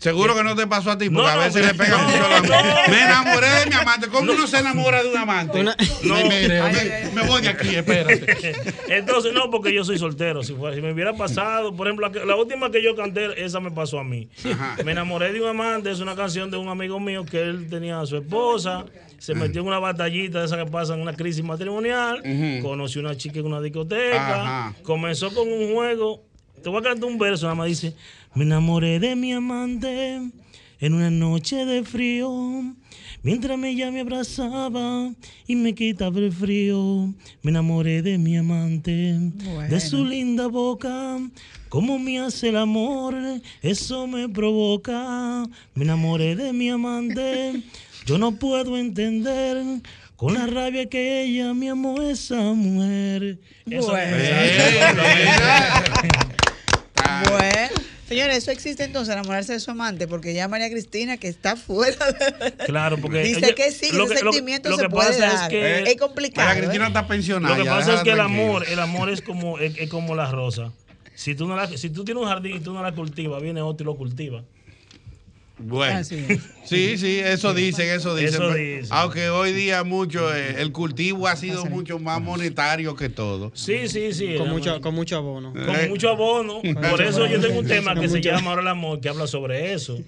[0.00, 2.08] Seguro que no te pasó a ti, porque No, a no, veces le pega no,
[2.08, 2.90] mucho la no.
[2.90, 4.08] Me enamoré de mi amante.
[4.08, 5.60] ¿Cómo uno se enamora de un amante?
[5.60, 8.64] Una- No, mire, me, me voy de aquí, espérate.
[8.88, 10.42] Entonces, no, porque yo soy soltero.
[10.42, 13.70] Si, fuera- si me hubiera pasado, por ejemplo, la, última que yo canté, esa me
[13.70, 14.28] pasó a mí.
[14.50, 14.76] Ajá.
[14.84, 18.00] Me enamoré de un amante, es una canción de un amigo mío que él tenía
[18.00, 18.86] a su esposa,
[19.18, 22.66] se metió en una batallita de esas que pasan en una crisis matrimonial, Ujú.
[22.66, 24.74] conoció una chica en una discoteca, Ajá.
[24.82, 26.22] comenzó con un juego.
[26.62, 27.94] Te voy a cantar un verso, nada más dice:
[28.34, 30.20] Me enamoré de mi amante
[30.78, 32.30] en una noche de frío.
[33.22, 35.12] Mientras ella me abrazaba
[35.48, 37.12] y me quitaba el frío,
[37.42, 39.18] me enamoré de mi amante,
[39.68, 41.18] de su linda boca,
[41.68, 43.14] como me hace el amor,
[43.62, 45.44] eso me provoca.
[45.74, 47.62] Me enamoré de mi amante,
[48.06, 49.58] yo no puedo entender
[50.14, 53.40] con la rabia que ella me amó esa mujer.
[53.68, 53.88] Eso
[57.28, 57.69] Bueno.
[58.10, 61.96] Señores, eso existe entonces, enamorarse de su amante, porque ya María Cristina, que está fuera
[62.12, 62.52] de...
[62.66, 65.26] Claro, porque Dice ella- que sí, lo ese que- sentimiento lo se que puede pasa
[65.28, 65.48] es dar.
[65.50, 66.48] que- es complicado.
[66.48, 66.88] María Cristina ¿eh?
[66.88, 67.56] está pensionada.
[67.56, 70.30] Lo que pasa es que el amor, el amor es como, es, es como la
[70.30, 70.72] rosa.
[71.14, 73.62] Si tú, no la, si tú tienes un jardín y tú no la cultivas, viene
[73.62, 74.42] otro y lo cultiva.
[75.62, 76.40] Bueno, Así es.
[76.64, 78.42] sí, sí, eso dicen, eso dicen.
[78.42, 78.86] Eso dicen.
[78.90, 83.52] Aunque hoy día mucho, eh, el cultivo ha sido mucho más monetario que todo.
[83.54, 84.36] Sí, sí, sí.
[84.36, 85.52] Con mucho, con mucho abono.
[85.52, 85.88] con Eh.
[85.88, 86.60] mucho abono.
[86.62, 89.72] Por eso yo tengo un tema que se llama Ahora el amor, que habla sobre
[89.74, 89.98] eso.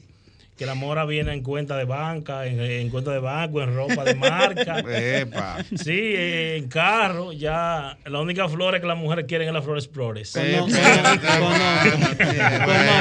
[0.56, 3.74] Que el amor ahora viene en cuenta de banca, en, en cuenta de banco, en
[3.74, 4.80] ropa de marca.
[4.86, 5.64] Epa.
[5.74, 10.30] Sí, en carro, ya la única flores que las mujeres quieren es las flores flores.
[10.34, 10.70] Con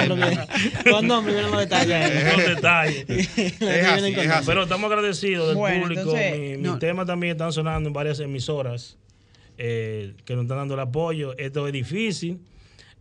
[0.09, 0.37] nombre,
[0.89, 2.37] con nombre, vienen los detalles.
[2.37, 3.05] Los detalles.
[3.61, 4.45] Es así, es así.
[4.45, 6.01] Pero estamos agradecidos del Bueno, público.
[6.01, 6.79] entonces, mi mi no.
[6.79, 8.97] tema también están sonando en varias emisoras
[9.57, 11.37] eh, que nos están dando el apoyo.
[11.37, 12.39] Esto es difícil.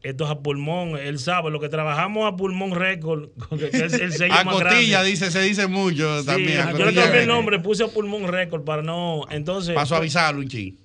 [0.03, 0.97] Esto es a pulmón.
[0.97, 3.29] Él sabe lo que trabajamos a pulmón récord,
[3.59, 5.11] que es el sello A más cotilla, grande.
[5.11, 6.61] dice, se dice mucho Sí, también.
[6.61, 9.27] a yo le cambié el nombre, puse a pulmón récord para no.
[9.31, 9.75] Entonces.
[9.75, 10.79] Para suavizarlo un chin.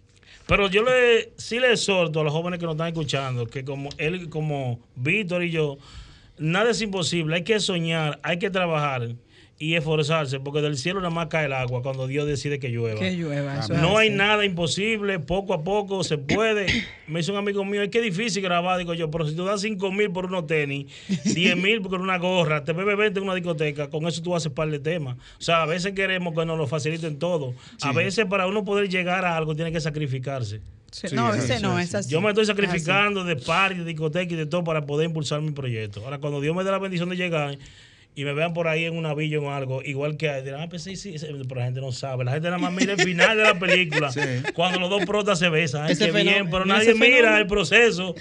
[0.48, 3.90] Pero yo le sí le exhorto a los jóvenes que nos están escuchando que como
[3.98, 5.78] él, como Víctor y yo,
[6.38, 9.08] nada es imposible, hay que soñar, hay que trabajar
[9.58, 13.00] y esforzarse, porque del cielo nada más cae el agua cuando Dios decide que llueva.
[13.00, 14.18] Que llueva, eso es No hay así.
[14.18, 16.66] nada imposible, poco a poco se puede.
[17.08, 19.46] Me dice un amigo mío, es que es difícil grabar, digo yo, pero si tú
[19.46, 20.88] das 5 mil por unos tenis,
[21.24, 24.52] 10 mil por una gorra, te bebes 20 en una discoteca, con eso tú haces
[24.52, 25.16] par de temas.
[25.40, 27.54] O sea, a veces queremos que nos lo faciliten todo.
[27.82, 30.60] A veces para uno poder llegar a algo tiene que sacrificarse.
[30.92, 31.84] Sí, no, ese sí, no, sí.
[31.84, 32.10] es así.
[32.10, 35.52] Yo me estoy sacrificando de party, de discoteca y de todo para poder impulsar mi
[35.52, 36.02] proyecto.
[36.04, 37.58] Ahora, cuando Dios me dé la bendición de llegar
[38.16, 40.84] y me vean por ahí en una villa o algo, igual que dirán, ah, pues
[40.84, 42.24] sí, sí, sí", pero la gente no sabe.
[42.24, 44.10] La gente nada más mira el final de la película,
[44.54, 45.84] cuando los dos protas se besan.
[45.88, 47.38] Ay, qué bien, pero nadie mira fenómeno.
[47.38, 48.16] el proceso.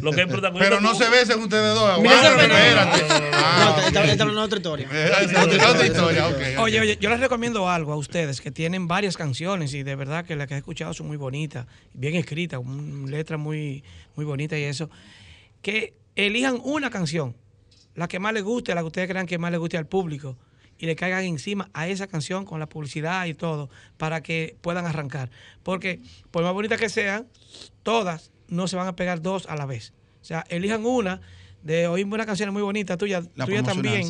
[0.00, 0.68] Lo que el protagonista.
[0.70, 2.00] Pero no se besen ustedes dos.
[2.00, 3.02] Mira ese espérate.
[3.08, 4.88] No, Ah, esta- es otra historia.
[4.92, 6.28] Es otra historia.
[6.60, 10.24] Oye, oye, yo les recomiendo algo a ustedes que tienen varias canciones y de verdad
[10.24, 13.82] que las que he escuchado son muy bonitas, bien escritas, con letras muy,
[14.14, 14.88] muy bonitas y eso.
[15.62, 17.34] Que elijan una canción,
[17.94, 20.36] la que más les guste, la que ustedes crean que más les guste al público
[20.78, 23.68] y le caigan encima a esa canción con la publicidad y todo
[23.98, 25.30] para que puedan arrancar.
[25.62, 27.26] Porque por más bonitas que sean,
[27.82, 29.92] todas no se van a pegar dos a la vez.
[30.20, 31.20] O sea, elijan una
[31.62, 34.02] de oír una canción muy bonita tuya, La tuya también,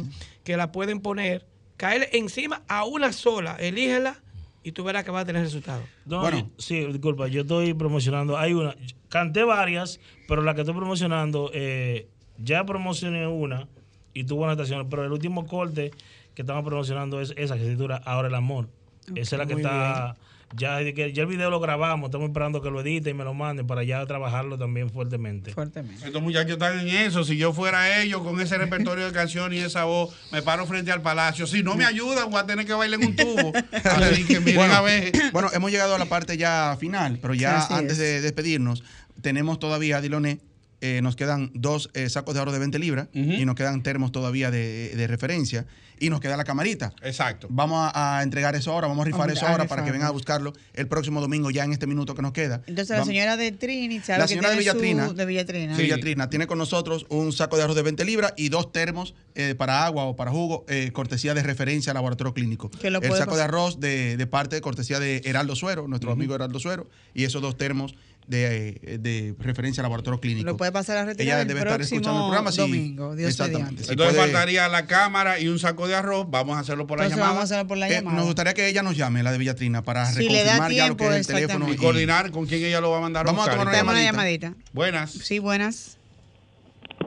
[0.45, 4.23] que la pueden poner, caerle encima a una sola, elígela
[4.63, 5.85] y tú verás que va a tener resultados.
[6.07, 8.39] No, yo- sí, disculpa, yo estoy promocionando.
[8.39, 8.75] Hay una,
[9.09, 12.09] canté varias, pero la que estoy promocionando, eh,
[12.43, 13.69] ya promocioné una
[14.15, 15.91] y tuvo una estación, pero el último corte
[16.35, 18.69] que estamos promocionando es esa que se titula Ahora el Amor.
[19.15, 20.17] Esa es la que está.
[20.55, 23.33] Ya, que ya el video lo grabamos, estamos esperando que lo edite y me lo
[23.33, 25.51] manden para ya trabajarlo también fuertemente.
[25.55, 26.05] Fuertemente.
[26.07, 27.25] Estos muchachos están en eso.
[27.25, 30.93] Si yo fuera ellos con ese repertorio de canciones y esa voz, me paro frente
[30.93, 31.47] al palacio.
[31.47, 33.53] Si no me ayudan, voy a tener que bailar en un tubo.
[33.85, 35.11] Así que miren bueno, a ver.
[35.33, 37.99] bueno, hemos llegado a la parte ya final, pero ya Sí, antes es.
[37.99, 38.85] de despedirnos,
[39.23, 40.39] tenemos todavía, Diloné,
[40.83, 44.13] eh, nos quedan dos eh, sacos de oro de 20 libras y nos quedan termos
[44.13, 45.65] todavía de, de referencia
[45.99, 46.93] y nos queda la camarita.
[47.03, 47.47] Exacto.
[47.49, 49.93] Vamos a, a entregar eso ahora, vamos a rifar Vamos eso a ahora para que
[49.93, 52.61] vengan a buscarlo el próximo domingo, ya en este minuto que nos queda.
[52.67, 55.77] Entonces la señora de Trini, ¿sabe la que señora de su- Villatrina, de Villatrina.
[55.77, 59.15] Sí, Villatrina tiene con nosotros un saco de arroz de 20 libras y dos termos
[59.37, 62.69] eh, para agua o para jugo, eh, cortesía de referencia al laboratorio clínico.
[62.69, 66.11] Que lo El saco de arroz de, de parte de cortesía de Heraldo Suero, nuestro
[66.11, 67.95] amigo Heraldo Suero, y esos dos termos
[68.27, 70.47] de, eh, de referencia al laboratorio clínico.
[70.47, 72.53] Lo puede pasar a retirar Ella el debe estar escuchando el programa.
[72.53, 73.63] sí, domingo, Dios exactamente.
[73.63, 73.85] mediante.
[73.85, 76.27] Si Entonces puede- faltaría la cámara y un saco de arroz.
[76.31, 77.35] Vamos a hacerlo por la Entonces llamada.
[77.35, 78.17] vamos a hacerlo por la Eh, llamada.
[78.17, 81.07] nos gustaría que ella nos llame, la de Villatrina, para Si reconfirmar ya lo que
[81.09, 81.73] es el teléfono.
[81.73, 83.59] Y coordinar con quién ella lo va a mandar Vamos a buscar.
[83.59, 84.47] tomar una llamadita.
[84.49, 84.71] llamadita.
[84.73, 85.11] Buenas.
[85.11, 85.99] Sí, buenas.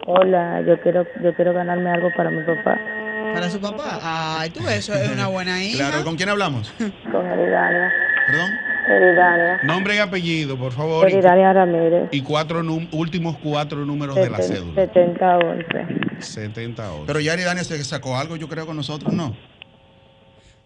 [0.07, 2.77] Hola, yo quiero, yo quiero ganarme algo para mi papá.
[3.33, 3.99] Para su papá.
[4.39, 5.89] Ay, tú, eso es una buena hija.
[5.89, 6.71] Claro, ¿con quién hablamos?
[7.11, 7.91] Con Eridania.
[8.27, 8.49] ¿Perdón?
[8.87, 9.59] Eridania.
[9.63, 11.09] Nombre y apellido, por favor.
[11.09, 12.09] y- Eridania Ramírez.
[12.11, 12.61] Y cuatro
[12.91, 14.75] últimos cuatro números de la cédula.
[14.75, 15.65] 7011.
[16.19, 17.03] 78.
[17.07, 19.35] Pero ya Dania se sacó algo, yo creo, con nosotros, ¿no?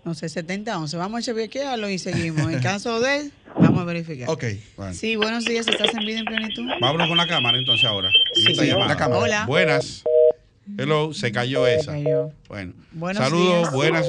[0.05, 0.97] No sé, 70-11.
[0.97, 2.51] Vamos a chequearlo y seguimos.
[2.51, 4.29] En caso de, vamos a verificar.
[4.29, 4.43] Ok.
[4.91, 5.67] Sí, buenos días.
[5.67, 6.63] ¿Estás en vida en plenitud?
[6.79, 8.09] Vámonos con la cámara entonces ahora.
[8.33, 8.53] Sí.
[8.53, 8.87] llamada.
[8.87, 9.19] La cámara.
[9.21, 9.45] Hola.
[9.45, 10.03] Buenas.
[10.77, 11.93] Hello, se cayó esa.
[12.47, 12.73] Bueno.
[12.91, 13.73] Buenos Saludos, días.
[13.73, 14.07] buenas.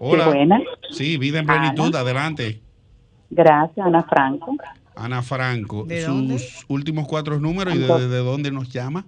[0.00, 0.24] Hola.
[0.24, 0.62] Sí, buenas.
[0.90, 2.60] Sí, vida en plenitud, adelante.
[3.30, 4.56] Gracias, Ana Franco.
[4.96, 6.44] Ana Franco, ¿De sus dónde?
[6.68, 9.04] últimos cuatro números y de, Santo- de dónde nos llama.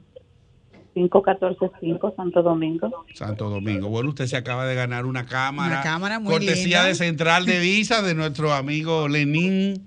[0.94, 3.04] 5145 Santo Domingo.
[3.14, 3.88] Santo Domingo.
[3.88, 5.74] Bueno, usted se acaba de ganar una cámara.
[5.74, 6.84] Una cámara muy cortesía linda.
[6.84, 9.86] de Central de Visa de nuestro amigo Lenín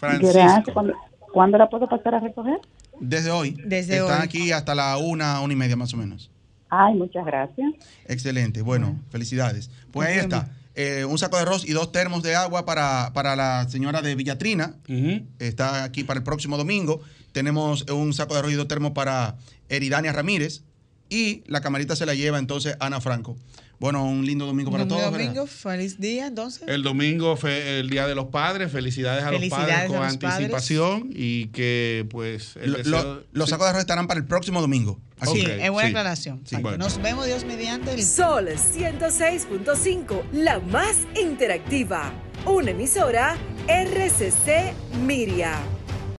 [0.00, 0.32] Gracias.
[0.32, 0.72] Francisco.
[0.72, 0.94] ¿Cuándo,
[1.32, 2.58] cuándo la puedo pasar a recoger?
[3.00, 3.56] Desde hoy.
[3.64, 4.24] Desde Están hoy.
[4.24, 6.30] aquí hasta la una, una y media más o menos.
[6.68, 7.72] Ay, muchas gracias.
[8.06, 8.62] Excelente.
[8.62, 9.70] Bueno, felicidades.
[9.92, 10.48] Pues ahí está.
[10.74, 14.14] Eh, un saco de arroz y dos termos de agua para, para la señora de
[14.14, 14.76] Villatrina.
[15.38, 17.00] Está aquí para el próximo domingo.
[17.32, 19.36] Tenemos un saco de arroz y dos termos para
[19.68, 20.62] Eridania Ramírez.
[21.08, 23.36] Y la camarita se la lleva entonces Ana Franco.
[23.82, 25.18] Bueno, un lindo domingo para Domingo, todos.
[25.18, 26.62] domingo, feliz día, entonces.
[26.68, 28.70] El domingo fue el Día de los Padres.
[28.70, 30.34] Felicidades a Felicidades los padres con padres.
[30.36, 34.26] anticipación y que pues el Lo- deseo- lo- los sacos de arroz estarán para el
[34.26, 35.00] próximo domingo.
[35.18, 35.40] Aquí.
[35.40, 36.42] Sí, es buena aclaración.
[36.46, 36.54] Sí.
[36.54, 36.78] Exacto.
[36.78, 37.92] Nos vemos, Dios mediante.
[37.92, 38.04] El...
[38.04, 42.12] Sol 106.5, la más interactiva.
[42.46, 43.36] Una emisora
[43.68, 44.72] RCC
[45.04, 45.54] Miria.